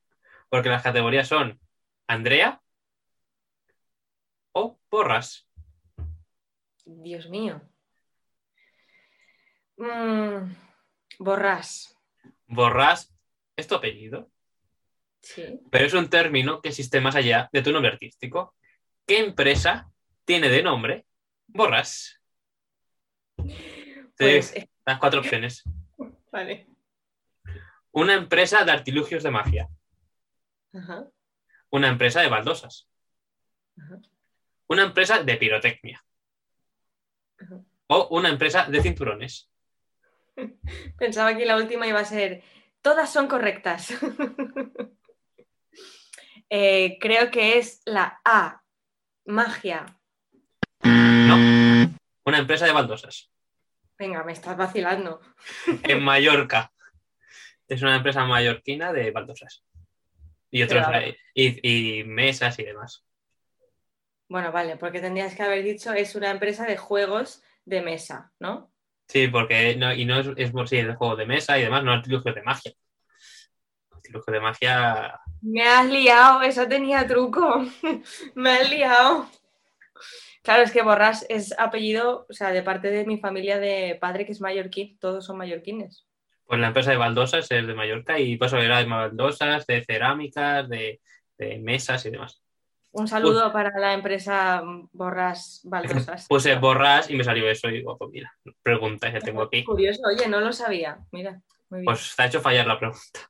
[0.48, 1.60] Porque las categorías son
[2.06, 2.62] Andrea
[4.58, 5.46] o Porras.
[6.86, 7.60] Dios mío.
[9.76, 10.50] Mm,
[11.18, 11.94] borrás.
[12.46, 13.14] Borras
[13.54, 14.30] es tu apellido,
[15.20, 15.60] Sí.
[15.70, 18.54] pero es un término que existe más allá de tu nombre artístico.
[19.06, 19.90] ¿Qué empresa
[20.24, 21.04] tiene de nombre
[21.48, 22.18] Borras?
[23.36, 23.44] Te
[24.16, 25.64] Pues, eh, las cuatro opciones.
[26.32, 26.66] vale.
[27.90, 29.68] Una empresa de artilugios de magia,
[30.72, 31.10] Ajá.
[31.70, 32.88] una empresa de baldosas,
[33.78, 34.00] Ajá.
[34.68, 36.04] Una empresa de pirotecnia
[37.38, 37.60] Ajá.
[37.88, 39.50] o una empresa de cinturones.
[40.98, 42.42] Pensaba que la última iba a ser.
[42.82, 43.88] Todas son correctas.
[46.48, 48.62] Eh, creo que es la A.
[49.24, 49.98] Magia.
[50.84, 51.34] No,
[52.24, 53.32] una empresa de baldosas.
[53.98, 55.20] Venga, me estás vacilando.
[55.82, 56.72] En Mallorca.
[57.66, 59.64] Es una empresa mallorquina de baldosas.
[60.52, 63.04] Y otros Pero- y, y mesas y demás.
[64.28, 68.72] Bueno, vale, porque tendrías que haber dicho es una empresa de juegos de mesa, ¿no?
[69.08, 71.62] Sí, porque no, y no es, es por sí, es de juego de mesa y
[71.62, 72.72] demás, no artilugios de magia.
[73.92, 75.20] Artilugios de magia.
[75.42, 77.64] Me has liado, eso tenía truco.
[78.34, 79.28] Me has liado.
[80.42, 84.24] Claro, es que Borrás es apellido, o sea, de parte de mi familia de padre
[84.24, 86.06] que es mallorquín, todos son mallorquines.
[86.46, 90.68] Pues la empresa de baldosas es de Mallorca y pues era de baldosas, de cerámicas,
[90.68, 91.00] de,
[91.36, 92.40] de mesas y demás.
[92.98, 96.26] Un saludo para la empresa Borrás Baldosas.
[96.28, 99.64] Puse borras y me salió eso y digo, pues mira, pregunta que tengo aquí.
[99.64, 100.98] Curioso, oye, no lo sabía.
[101.12, 101.84] Mira, muy bien.
[101.84, 103.20] Pues te ha hecho fallar la pregunta.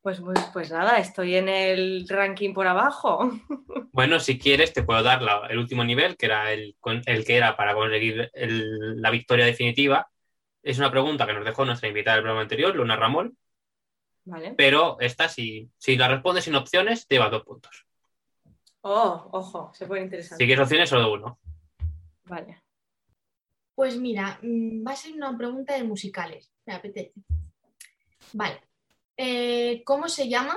[0.00, 3.30] Pues, pues, pues nada, estoy en el ranking por abajo.
[3.92, 6.76] Bueno, si quieres, te puedo dar la- el último nivel, que era el,
[7.26, 10.08] que era para conseguir el- la victoria definitiva.
[10.62, 13.36] Es una pregunta que nos dejó nuestra invitada del programa anterior, Luna Ramón,
[14.24, 14.54] Vale.
[14.56, 17.84] pero esta, si, si la respondes sin opciones, te lleva dos puntos.
[18.82, 20.42] Oh, ojo, se pone interesante.
[20.42, 21.38] Si quieres opciones, solo uno.
[22.24, 22.62] Vale.
[23.74, 26.50] Pues mira, mm, va a ser una pregunta de musicales.
[26.66, 27.12] Me apetece.
[28.32, 28.60] Vale.
[29.16, 30.56] Eh, ¿Cómo se llama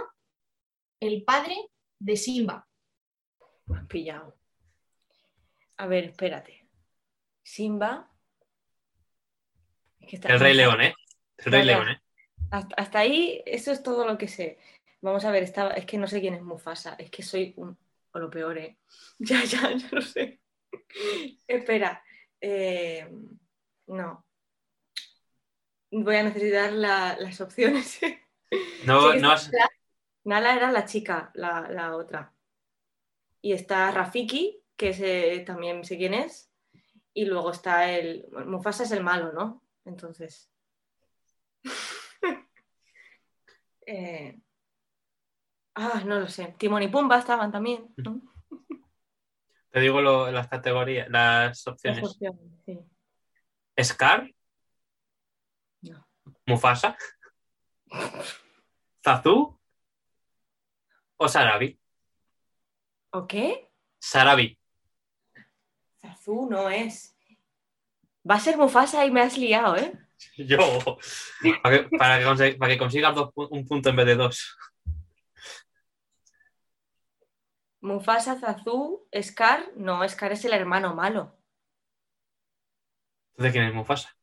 [0.99, 1.55] el padre
[1.99, 2.67] de Simba?
[3.65, 4.37] Me has pillado.
[5.77, 6.67] A ver, espérate.
[7.41, 8.09] Simba.
[9.99, 10.93] Es que está- El Rey León, ¿eh?
[11.37, 11.65] El Rey.
[11.65, 12.01] León, ¿eh?
[12.51, 14.59] Hasta, hasta ahí, eso es todo lo que sé.
[15.01, 17.77] Vamos a ver, estaba, es que no sé quién es Mufasa, es que soy un.
[18.13, 18.77] O lo peor, ¿eh?
[19.19, 20.39] Ya, ya, ya lo sé.
[21.47, 22.03] Espera.
[22.41, 23.07] eh,
[23.87, 24.25] no.
[25.91, 27.99] Voy a necesitar la- las opciones.
[28.85, 29.51] No, Sí, no has-
[30.25, 32.33] Nala era la chica, la, la otra.
[33.41, 36.49] Y está Rafiki, que también sé quién es.
[37.13, 38.25] Y luego está el.
[38.45, 39.63] Mufasa es el malo, ¿no?
[39.85, 40.49] Entonces.
[43.85, 44.39] Eh,
[45.75, 46.53] Ah, no lo sé.
[46.57, 48.21] Timón y Pumba estaban también, ¿no?
[49.71, 52.03] te digo lo- las categorías, las Las opciones.
[52.03, 52.79] opciones, sí.
[53.83, 54.29] Scar,
[55.81, 56.07] No.
[56.45, 56.95] Mufasa,
[59.03, 59.59] Zazu
[61.17, 61.79] o Sarabi.
[63.11, 63.69] ¿O qué?
[63.99, 64.57] Sarabi.
[65.99, 67.17] Zazú no es.
[68.29, 69.93] Va a ser Mufasa y me has liado, ¿eh?
[70.37, 70.57] Yo.
[71.63, 74.55] Para que, para que consi- para que consigas dos un punto en vez de dos.
[77.83, 79.65] Mufasa, Zazú, Scar.
[79.75, 81.37] No, Scar es el hermano malo.
[83.31, 84.15] Entonces, ¿quién es Mufasa?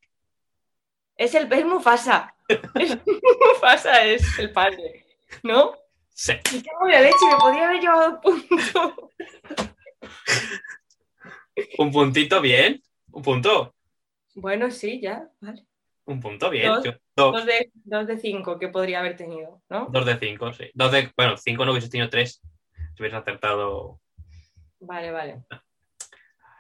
[1.15, 2.35] Es el es Mufasa.
[3.55, 5.05] Mufasa es el padre,
[5.43, 5.75] ¿no?
[6.09, 6.33] Sí.
[6.55, 9.11] Me cago en la leche, me podría haber llevado punto.
[11.79, 12.83] Un puntito bien.
[13.13, 13.75] Un punto.
[14.37, 15.67] Bueno, sí, ya, vale.
[16.07, 16.69] Un punto bien.
[16.69, 16.85] Dos.
[16.85, 17.33] Yo- dos.
[17.35, 19.89] Dos de, dos de cinco que podría haber tenido, ¿no?
[19.91, 20.71] Dos de cinco, sí.
[20.73, 22.41] Dos de, bueno, cinco no hubiese tenido tres.
[23.01, 23.99] Si hubieses acertado.
[24.81, 25.43] Vale, vale.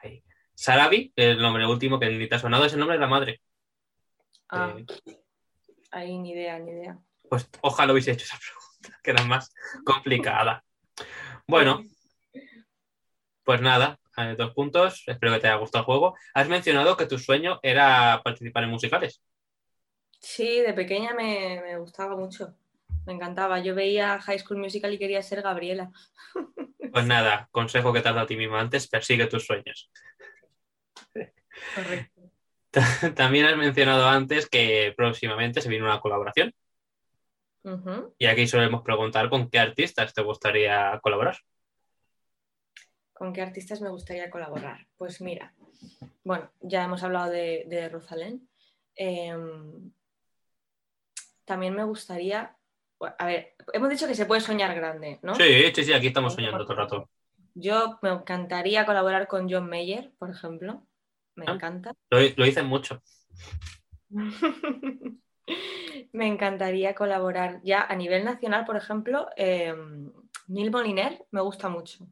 [0.02, 0.24] Ahí.
[0.54, 3.42] Sarabi, el nombre último que ni te ha sonado, es el nombre de la madre.
[4.48, 4.86] Ah, Eh,
[5.90, 6.98] ahí ni idea, ni idea.
[7.28, 9.52] pues ojalá hubiese hecho esa pregunta, que era más
[9.84, 10.64] complicada.
[11.46, 11.84] Bueno,
[13.44, 15.02] pues nada, eh, dos puntos.
[15.06, 16.16] Espero que te haya gustado el juego.
[16.32, 19.22] Has mencionado que tu sueño era participar en musicales.
[20.18, 22.56] Sí, de pequeña me, me gustaba mucho.
[23.06, 23.60] Me encantaba.
[23.60, 25.90] Yo veía High School Musical y quería ser Gabriela.
[26.92, 29.92] Pues nada, consejo que te has dado a ti mismo antes, persigue tus sueños.
[31.76, 32.20] Correcto.
[33.14, 36.52] También has mencionado antes que próximamente se viene una colaboración
[38.18, 41.36] y aquí solemos preguntar con qué artistas te gustaría colaborar.
[43.12, 44.86] ¿Con qué artistas me gustaría colaborar?
[44.96, 45.54] Pues mira,
[46.24, 48.48] bueno, ya hemos hablado de, de Rosalén.
[48.94, 49.92] Em,
[51.44, 52.56] también me gustaría,
[53.00, 55.34] a ver, hemos dicho que se puede soñar grande, ¿no?
[55.34, 57.10] Sí, sí, sí, aquí estamos soñando todo el rato.
[57.54, 60.86] Yo me encantaría colaborar con John Mayer, por ejemplo.
[61.34, 61.52] Me Ah.
[61.54, 61.94] encanta.
[62.10, 63.02] Lo, lo dicen mucho.
[66.12, 69.74] Me encantaría colaborar ya a nivel nacional, por ejemplo, eh,
[70.48, 72.06] Neil Moliner me gusta mucho.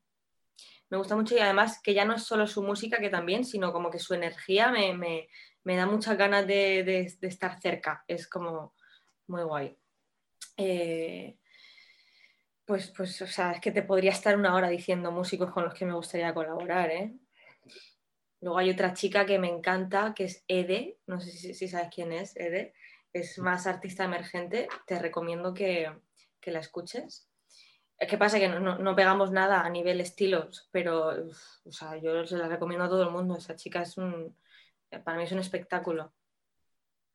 [0.91, 3.72] Me gusta mucho y además que ya no es solo su música, que también, sino
[3.72, 5.28] como que su energía me, me-
[5.64, 8.05] me da muchas ganas de, de- de estar cerca.
[8.09, 8.74] Es como
[9.26, 9.76] muy guay.
[10.59, 11.37] Eh,
[12.67, 15.73] pues, pues, o sea, es que te podría estar una hora diciendo músicos con los
[15.73, 17.15] que me gustaría colaborar, ¿eh?
[18.41, 21.89] Luego hay otra chica que me encanta, que es Ede, no sé si, si sabes
[21.93, 22.75] quién es, Ede,
[23.13, 25.91] es más artista emergente, te recomiendo que,
[26.41, 27.29] que la escuches.
[27.99, 28.39] ¿Qué pasa?
[28.39, 32.37] Que no, no- no pegamos nada a nivel estilos, pero uf, o sea, yo se
[32.37, 34.37] la recomiendo a todo el mundo, esa chica es un,
[35.05, 36.13] para mí es un espectáculo.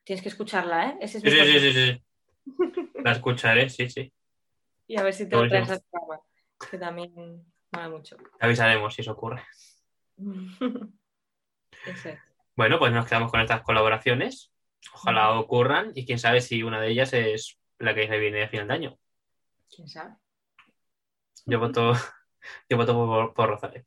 [0.04, 0.98] Tienes que escucharla, ¿eh?
[1.00, 1.24] Ese es
[1.72, 2.04] sí.
[3.04, 4.14] La escucharé, sí, sí.
[4.88, 5.84] Y a ver si te lo traes
[6.70, 7.14] que también
[7.72, 8.18] mola mucho.
[8.18, 9.44] Te avisaremos si eso ocurre.
[11.86, 12.20] Eso es.
[12.56, 14.54] Bueno, pues nos quedamos con estas colaboraciones.
[14.94, 18.48] Ojalá ocurran y quién sabe si una de ellas es la que se viene a
[18.48, 18.98] final de año.
[19.74, 20.16] ¿Quién sabe?
[21.46, 21.92] Yo voto,
[22.70, 23.86] yo voto por, por Rosalén.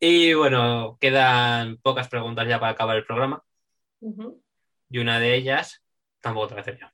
[0.00, 3.42] Y bueno, quedan pocas preguntas ya para acabar el programa.
[4.90, 5.82] Y una de ellas
[6.20, 6.86] tampoco te voy a hacer yo.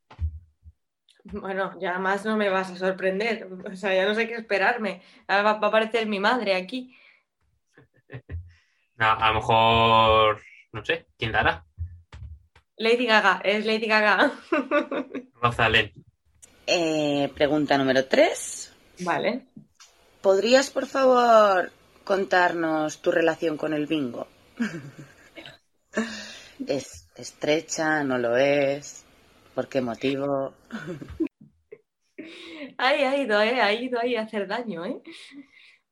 [1.25, 3.49] Bueno, ya más no me vas a sorprender.
[3.71, 5.03] O sea, ya no sé qué esperarme.
[5.27, 6.97] Ahora va, va a aparecer mi madre aquí.
[8.97, 11.65] No, a lo mejor, no sé, ¿quién la hará?
[12.77, 14.31] Lady Gaga, es Lady Gaga.
[15.43, 15.93] Rosalén.
[16.65, 18.73] Eh, pregunta número 3.
[19.01, 19.47] Vale.
[20.21, 21.73] ¿Podrías, por favor,
[22.05, 24.29] contarnos tu relación con el bingo?
[26.67, 28.05] ¿Es estrecha?
[28.05, 29.04] ¿No lo es?
[29.55, 30.53] ¿Por qué motivo?
[32.77, 33.61] Ay, ha ido, ¿eh?
[33.61, 35.01] Ha ido ahí a hacer daño, ¿eh?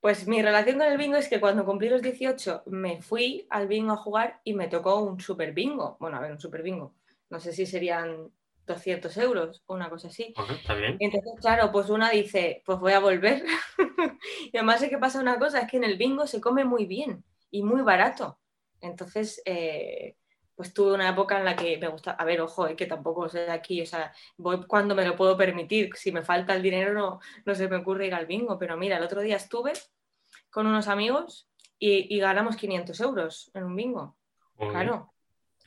[0.00, 3.68] Pues mi relación con el bingo es que cuando cumplí los 18 me fui al
[3.68, 5.96] bingo a jugar y me tocó un super bingo.
[6.00, 6.94] Bueno, a ver, un super bingo.
[7.30, 8.32] No sé si serían
[8.66, 10.34] 200 euros o una cosa así.
[10.36, 10.96] Bueno, está bien.
[10.98, 13.44] Y entonces, claro, pues una dice, pues voy a volver.
[14.52, 16.86] y además es que pasa una cosa, es que en el bingo se come muy
[16.86, 18.40] bien y muy barato.
[18.80, 20.16] Entonces, eh,
[20.54, 23.28] pues tuve una época en la que me gusta, a ver, ojo, eh, que tampoco
[23.28, 25.90] soy de aquí, o sea, voy cuando me lo puedo permitir.
[25.94, 28.98] Si me falta el dinero no, no se me ocurre ir al bingo, pero mira,
[28.98, 29.72] el otro día estuve
[30.50, 31.48] con unos amigos
[31.78, 34.16] y, y ganamos 500 euros en un bingo.
[34.56, 34.72] Muy bien.
[34.72, 35.12] Claro.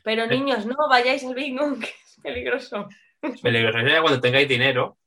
[0.03, 2.87] Pero niños, no vayáis al bingo, que es peligroso.
[3.21, 3.79] Es peligroso.
[3.79, 4.97] Ya cuando tengáis dinero.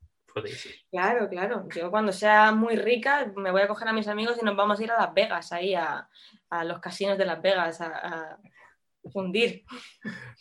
[0.90, 1.66] Claro, claro.
[1.74, 4.78] Yo cuando sea muy rica me voy a coger a mis amigos y nos vamos
[4.78, 6.08] a ir a Las Vegas, ahí a,
[6.50, 8.38] a los casinos de Las Vegas, a, a
[9.10, 9.64] fundir.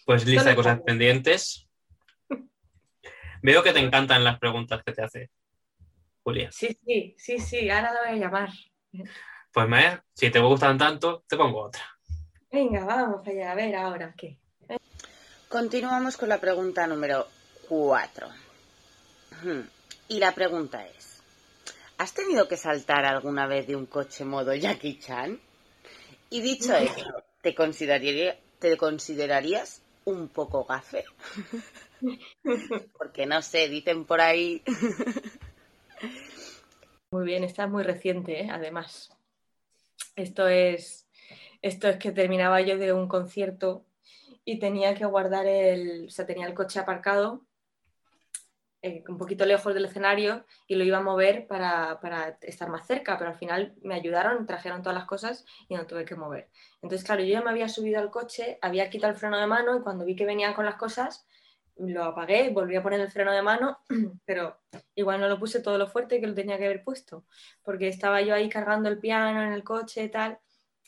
[0.06, 1.68] Pues lista de cosas pendientes.
[3.42, 5.30] Veo que te encantan las preguntas que te hace
[6.24, 6.52] Julia.
[6.52, 8.50] Sí, sí, sí, sí, ahora lo voy a llamar.
[9.54, 11.82] Pues me, si te gustan tanto, te pongo otra.
[12.52, 14.38] Venga, vamos allá, a ver ahora qué.
[15.50, 17.28] Continuamos con la pregunta número
[17.70, 18.28] 4.
[20.10, 21.22] Y la pregunta es,
[21.98, 25.40] ¿has tenido que saltar alguna vez de un coche modo Jackie Chan?
[26.30, 31.06] Y dicho eso, ¿te, consideraría- te considerarías un poco gafe?
[32.98, 34.62] Porque no sé, dicen por ahí...
[37.12, 38.50] Muy bien, esta es muy reciente, ¿eh?
[38.52, 39.10] además.
[40.16, 41.08] Esto es,
[41.62, 43.86] esto es que terminaba yo de un concierto
[44.44, 47.47] y tenía que guardar el, o sea, tenía el coche aparcado
[48.82, 52.86] eh, un poquito lejos del escenario y lo iba a mover para, para estar más
[52.86, 56.50] cerca, pero al final me ayudaron, trajeron todas las cosas y no tuve que mover.
[56.82, 59.76] Entonces, claro, yo ya me había subido al coche, había quitado el freno de mano
[59.76, 61.28] y cuando vi que venían con las cosas,
[61.78, 63.80] lo apagué, volví a poner el freno de mano,
[64.26, 64.60] pero
[64.96, 67.26] igual no lo puse todo lo fuerte que lo tenía que haber puesto,
[67.64, 70.40] porque estaba yo ahí cargando el piano en el coche y tal,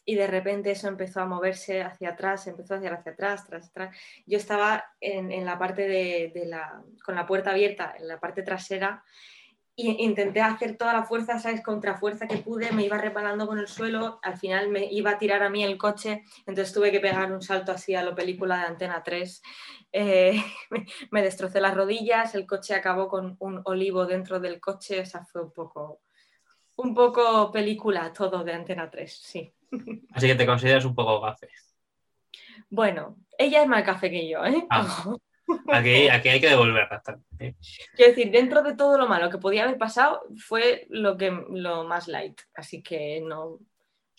[0.10, 3.68] y de repente eso empezó a moverse hacia atrás, empezó a hacia hacia atrás, tras
[3.68, 3.95] atrás.
[4.26, 9.03] Yo estaba en, la parte de, la, con la puerta abierta, en la parte trasera,
[9.76, 11.62] y intenté hacer toda la fuerza, ¿sabes?
[11.62, 15.20] Contra fuerza que pude, me iba reparando con el suelo, al final me iba a
[15.20, 18.57] tirar a mí el coche, entonces tuve que pegar un salto así a lo película
[18.57, 19.43] de Antena 3.
[19.91, 20.43] Eh,
[21.12, 25.24] me destrocé las rodillas, el coche acabó con un olivo dentro del coche, o sea,
[25.24, 26.01] fue un poco,
[26.78, 29.53] un poco película todo de Antena 3, sí.
[30.13, 31.49] Así que te consideras un poco gafe.
[32.70, 34.65] Bueno, ella es más café que yo, ¿eh?
[34.70, 35.15] Ah.
[35.74, 37.55] Aquí, aquí hay que devolver bastante.
[37.95, 41.86] Quiero decir, dentro de todo lo malo que podía haber pasado, fue lo, que, lo
[41.86, 42.39] más light.
[42.53, 43.57] Así que no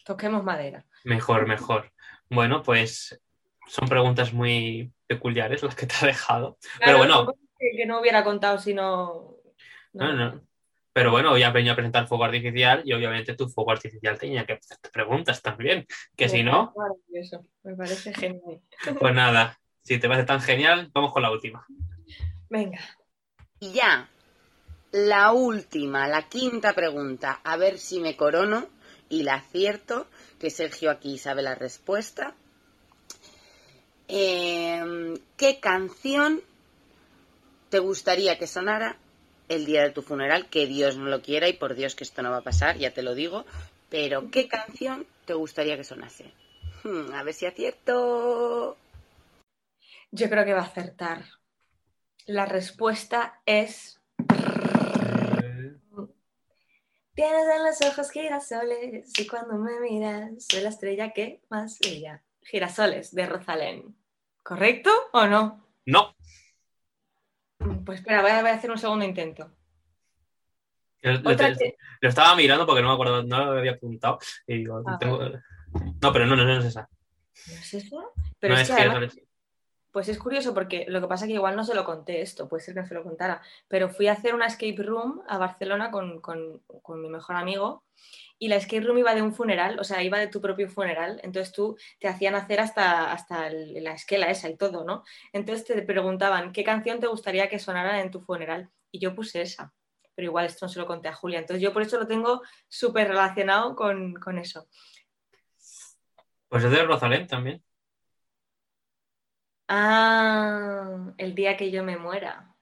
[0.05, 0.85] toquemos madera.
[1.05, 1.93] Mejor, mejor.
[2.29, 3.21] Bueno, pues
[3.69, 6.59] son preguntas muy peculiares las que te ha dejado.
[6.85, 7.33] Pero bueno.
[7.59, 9.37] Que, que, no hubiera contado si no.
[9.93, 10.41] No, no.
[11.01, 14.45] Pero bueno, hoy has venido a presentar fuego artificial y obviamente tu fuego artificial tenía
[14.45, 15.87] que hacerte preguntas también.
[16.15, 16.75] Que si no.
[16.77, 18.61] Maravilloso, me parece genial.
[18.99, 21.67] Pues nada, si te parece tan genial, vamos con la última.
[22.51, 22.81] Venga.
[23.61, 24.11] Y ya,
[24.93, 28.69] la última, la quinta pregunta, a ver si me corono
[29.09, 30.07] y la acierto,
[30.39, 32.35] que Sergio aquí sabe la respuesta.
[34.07, 36.43] Eh, ¿Qué canción
[37.71, 38.99] te gustaría que sonara
[39.51, 40.49] el día de tu funeral?
[40.49, 42.93] Que Dios no lo quiera y por Dios que esto no va a pasar, ya
[42.93, 43.45] te lo digo.
[43.91, 46.33] Pero ¿qué canción te gustaría que sonase?
[46.85, 48.79] Hmm, a ver si acierto.
[50.13, 51.25] Yo creo que va a acertar.
[52.27, 54.01] La respuesta es.
[57.15, 62.23] Tienes en los ojos girasoles y cuando me miras soy la estrella que más brilla.
[62.43, 63.97] Girasoles de Rosalén.
[64.43, 65.67] ¿Correcto o no?
[65.85, 66.15] No.
[67.85, 69.51] Pues espera, voy a, voy a hacer un segundo intento.
[71.03, 74.19] Lo, estaba mirando porque no me acuerdo, no lo había apuntado.
[74.47, 75.19] Y digo, Ah, tengo...
[76.03, 76.89] No, pero no, no, no es esa.
[77.47, 78.13] ¿No es eso?
[78.39, 79.19] Pero no es es que que además-
[79.93, 82.49] Pues es curioso porque lo que pasa es que igual no se lo conté esto,
[82.49, 85.39] puede ser que no se lo contara, pero fui a hacer una escape room a
[85.39, 87.85] Barcelona con, con- con mi mejor amigo
[88.41, 91.21] y la escape room iba de un funeral, o sea, iba de tu propio funeral,
[91.23, 95.05] entonces tú te hacían hacer hasta, hasta la esquela esa y todo, ¿no?
[95.35, 98.71] Entonces te preguntaban, ¿qué canción te gustaría que sonara en tu funeral?
[98.91, 99.75] Y yo puse esa,
[100.15, 102.41] pero igual esto no se lo conté a Julia, entonces yo por eso lo tengo
[102.67, 104.67] súper relacionado con, con eso.
[106.49, 107.63] Pues es de Rosalén también.
[109.69, 112.57] Ah, el día que yo me muera.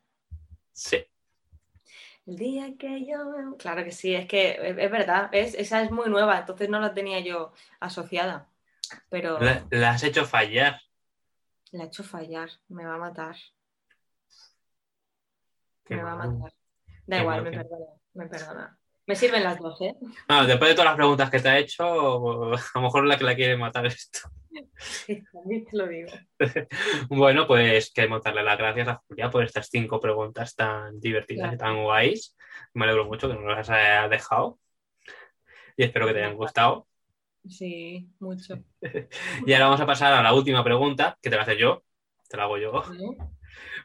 [0.72, 1.06] Sí.
[2.28, 3.24] El día que yo...
[3.24, 5.30] me- Claro que sí, es que es, es verdad.
[5.32, 8.46] Esa es muy nueva, entonces no la tenía yo asociada.
[9.10, 10.80] Pero La, la has hecho fallar.
[11.72, 13.36] la he hecho fallar, me va a matar,
[15.84, 16.52] Qué me va a matar.
[17.06, 18.77] Da Qué igual, mal, me perdona, me perdona.
[19.08, 19.94] Me sirven las dos, ¿eh?
[20.28, 23.24] Ah, después de todas las preguntas que te ha hecho, a lo mejor la que
[23.24, 24.28] la quiere matar es esto.
[24.76, 26.10] Sí, también te lo digo.
[27.08, 31.56] Bueno, pues queremos darle las gracias a Julia por estas cinco preguntas tan divertidas y
[31.56, 32.36] tan guays.
[32.74, 34.58] Me alegro mucho que nos las haya dejado.
[35.74, 36.86] Y espero que te hayan gustado.
[37.48, 38.58] Sí, mucho.
[39.46, 41.82] Y ahora vamos a pasar a la última pregunta, que te la hacer yo.
[42.28, 42.82] Te la hago yo.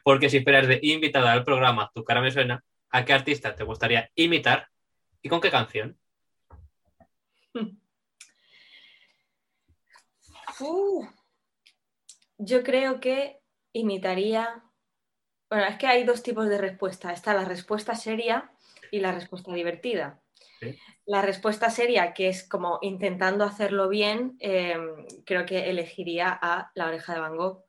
[0.02, 3.64] Porque si esperas de invitada al programa Tu cara me suena, ¿a qué artista te
[3.64, 4.68] gustaría imitar
[5.24, 5.98] y con qué canción?
[10.60, 11.04] Uh,
[12.38, 13.40] yo creo que
[13.72, 14.62] imitaría.
[15.50, 17.12] Bueno, es que hay dos tipos de respuesta.
[17.12, 18.52] Está la respuesta seria
[18.92, 20.22] y la respuesta divertida.
[20.60, 20.78] Sí.
[21.06, 24.76] La respuesta seria, que es como intentando hacerlo bien, eh,
[25.26, 27.63] creo que elegiría a La Oreja de Van Gogh.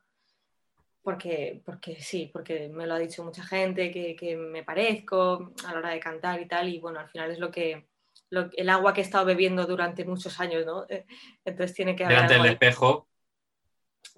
[1.06, 5.72] Porque, porque sí, porque me lo ha dicho mucha gente, que, que me parezco a
[5.72, 6.68] la hora de cantar y tal.
[6.68, 7.86] Y bueno, al final es lo que,
[8.30, 10.84] lo- el agua que he estado bebiendo durante muchos años, ¿no?
[11.44, 13.06] Entonces tiene que haber Delante del ahí espejo.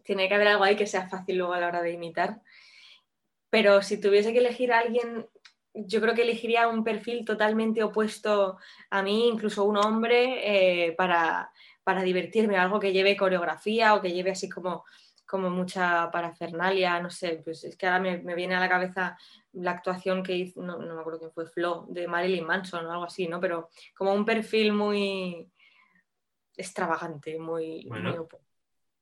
[0.02, 2.40] tiene que haber algo ahí que sea fácil luego a la hora de imitar.
[3.50, 5.26] Pero si tuviese que elegir a alguien,
[5.74, 8.58] yo creo que elegiría un perfil totalmente opuesto
[8.90, 11.50] a mí, incluso un hombre, eh, para,
[11.84, 14.84] para divertirme, algo que lleve coreografía o que lleve así como,
[15.28, 19.18] como mucha parafernalia, no sé, pues es que ahora me, me viene a la cabeza
[19.52, 22.90] la actuación que hizo, no, no me acuerdo quién fue, Flo, de Marilyn Manson o
[22.90, 23.38] algo así, ¿no?
[23.38, 25.46] Pero como un perfil muy
[26.56, 28.10] extravagante, muy, Bueno.
[28.10, 28.26] muy.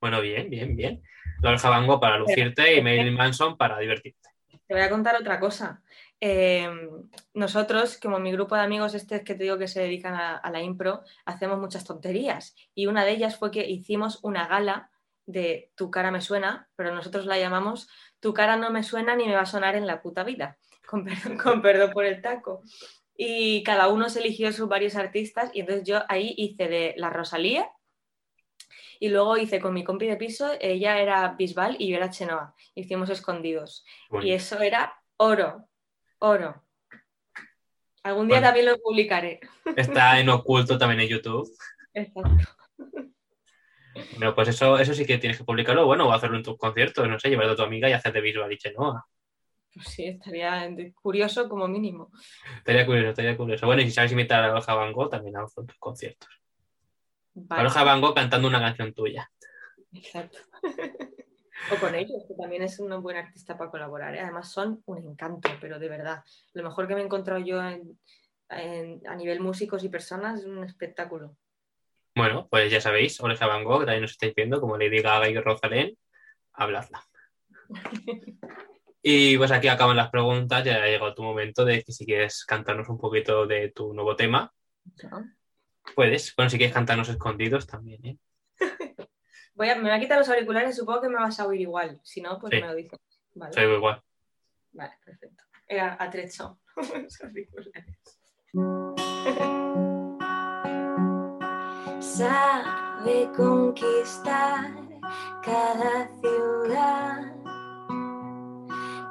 [0.00, 1.02] Bueno, bien, bien, bien.
[1.40, 4.28] Van Gogh para lucirte y Marilyn Manson para divertirte.
[4.66, 5.80] Te voy a contar otra cosa.
[6.20, 6.68] Eh,
[7.34, 10.50] nosotros, como mi grupo de amigos este que te digo que se dedican a, a
[10.50, 12.56] la impro, hacemos muchas tonterías.
[12.74, 14.90] Y una de ellas fue que hicimos una gala
[15.26, 17.88] de Tu cara me suena, pero nosotros la llamamos
[18.20, 20.58] Tu cara no me suena ni me va a sonar en la puta vida.
[20.86, 22.62] Con perdón, con perdón por el taco.
[23.16, 27.10] Y cada uno se eligió sus varios artistas y entonces yo ahí hice de la
[27.10, 27.68] Rosalía
[29.00, 32.54] y luego hice con mi compi de piso, ella era Bisbal y yo era Chenoa.
[32.74, 33.84] Hicimos escondidos.
[34.10, 35.68] Bueno, Y eso era oro,
[36.18, 36.62] oro.
[38.02, 38.46] Algún día Bueno.
[38.48, 39.40] también lo publicaré.
[39.76, 41.50] Está en oculto también en YouTube.
[41.94, 42.30] Exacto.
[44.18, 47.08] Pero pues eso, eso sí que tienes que publicarlo, bueno, o hacerlo en tus conciertos,
[47.08, 49.06] no sé, llevarlo a tu amiga y hacer de visual y Chenoa.
[49.74, 52.10] Pues sí, estaría curioso como mínimo.
[52.58, 53.66] Estaría curioso, estaría curioso.
[53.66, 56.28] Bueno, y si sabes imitar a Aloha Van Gogh, también hazlo en tus conciertos.
[57.34, 59.30] Vale, Aloha Van Gogh cantando una canción tuya.
[59.92, 60.38] Exacto.
[61.72, 64.14] o con ellos, que también es un buen artista para colaborar.
[64.14, 64.20] ¿eh?
[64.20, 66.22] Además son un encanto, pero de verdad.
[66.54, 67.98] Lo mejor que me he encontrado yo en-
[68.48, 71.36] en- a nivel músicos y personas es un espectáculo.
[72.16, 75.38] Bueno, pues ya sabéis, Oreja Van Gogh, también nos estáis viendo, como Lady Gaga y
[75.38, 75.96] Rosalén,
[76.54, 77.04] habladla.
[79.08, 82.44] Y pues aquí acaban las preguntas, ya ha llegado tu momento de que si quieres
[82.44, 84.52] cantarnos un poquito de tu nuevo tema,
[85.08, 85.24] ¿no?
[85.94, 86.34] puedes.
[86.34, 88.18] Bueno, si quieres cantarnos escondidos también, ¿eh?
[89.54, 92.00] Voy a, me voy a quitar los auriculares, supongo que me vas a oír igual.
[92.02, 92.60] Si no, pues Sí.
[92.60, 92.98] me lo dices.
[93.34, 94.02] Vale, Soy igual.
[94.72, 95.44] vale perfecto.
[95.68, 96.58] Era atrecho.
[97.00, 98.18] Los auriculares.
[102.16, 104.72] Sabe conquistar
[105.42, 107.30] cada ciudad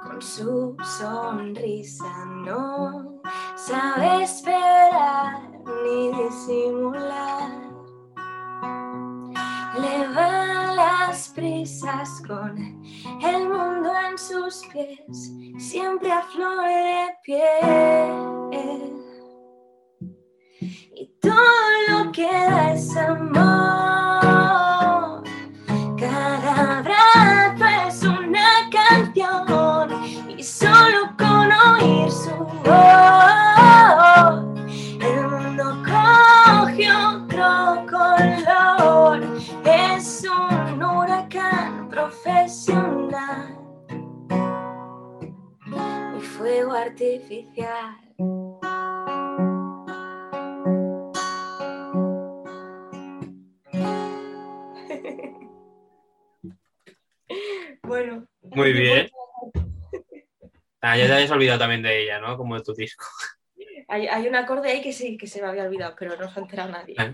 [0.03, 3.21] con su sonrisa, no
[3.55, 5.51] sabe esperar
[5.83, 7.51] ni disimular.
[9.79, 18.35] Le van las prisas con el mundo en sus pies, siempre a flor de piel
[20.97, 21.64] y todo
[22.15, 24.23] lo que da es amor.
[25.97, 29.89] Cada abrazo es una canción
[30.37, 32.75] y solo con oír su voz
[35.01, 39.19] el mundo coge otro color.
[39.65, 43.57] Es un huracán profesional
[46.17, 48.04] y fuego artificial.
[57.95, 58.27] Bueno.
[58.41, 59.09] Muy bien.
[60.81, 62.37] Ah, ya te habías olvidado también de ella, ¿no?
[62.37, 63.05] Como de tu disco.
[63.87, 66.39] Hay, hay un acorde ahí que sí, que se me había olvidado, pero no se
[66.39, 66.95] ha enterado nadie.
[66.97, 67.13] Ah,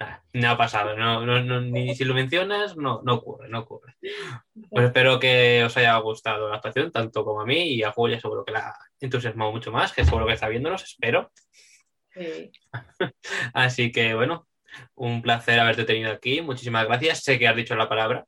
[0.00, 3.58] ah, No ha pasado, no, no- no- ni si lo mencionas, no, no ocurre, no
[3.60, 3.96] ocurre.
[4.70, 8.18] Pues espero que os haya gustado la actuación, tanto como a mí y a Julia
[8.18, 11.30] seguro que la ha entusiasmado mucho más, que seguro que está viéndonos, espero.
[12.14, 12.50] Sí.
[13.52, 14.48] Así que bueno,
[14.94, 17.22] un placer haberte tenido aquí, muchísimas gracias.
[17.22, 18.24] Sé que has dicho la palabra,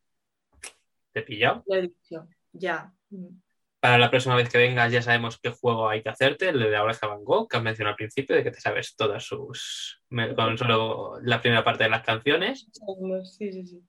[1.19, 1.62] te he pillado.
[1.66, 2.93] Lo he dicho, ya.
[3.81, 6.71] Para la próxima vez que vengas ya sabemos qué juego hay que hacerte, el de
[6.71, 10.03] la oreja Van Gogh, que has mencionado al principio, de que te sabes todas sus...
[10.37, 12.69] con solo la primera parte de las canciones.
[13.25, 13.83] Sí, sí, sí.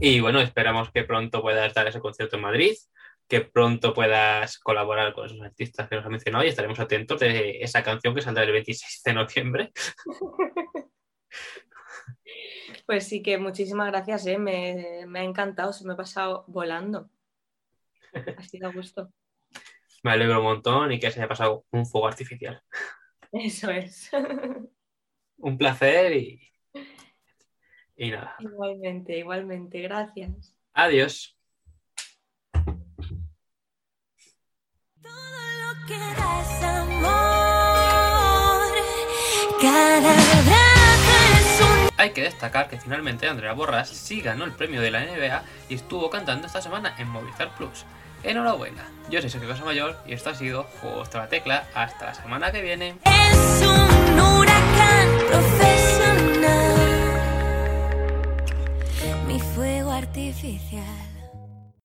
[0.00, 2.74] Y bueno, esperamos que pronto puedas dar ese concierto en Madrid,
[3.28, 7.62] que pronto puedas colaborar con esos artistas que nos han mencionado y estaremos atentos de
[7.62, 9.72] esa canción que saldrá el 26 de noviembre.
[12.86, 14.38] Pues sí que muchísimas gracias, ¿eh?
[14.38, 17.08] me, me ha encantado, se me ha pasado volando.
[18.36, 19.10] Ha sido a gusto.
[20.02, 22.62] Me alegro un montón y que se haya pasado un fuego artificial.
[23.32, 24.10] Eso es.
[25.38, 26.40] Un placer y,
[27.96, 28.36] y nada.
[28.38, 30.54] igualmente, igualmente, gracias.
[30.72, 31.36] Adiós.
[32.52, 32.70] Todo
[35.02, 37.02] lo que da es amor.
[39.60, 40.71] Cada
[42.02, 45.76] Hay que destacar que finalmente Andrea Borras sí ganó el premio de la NBA y
[45.76, 47.84] estuvo cantando esta semana en Movistar Plus.
[48.24, 51.64] Enhorabuena, yo soy Sergio Casamayor y esto ha sido Justo la Tecla.
[51.74, 52.96] Hasta la semana que viene.
[53.04, 56.74] es un huracán profesional.
[59.28, 61.01] Mi fuego artificial.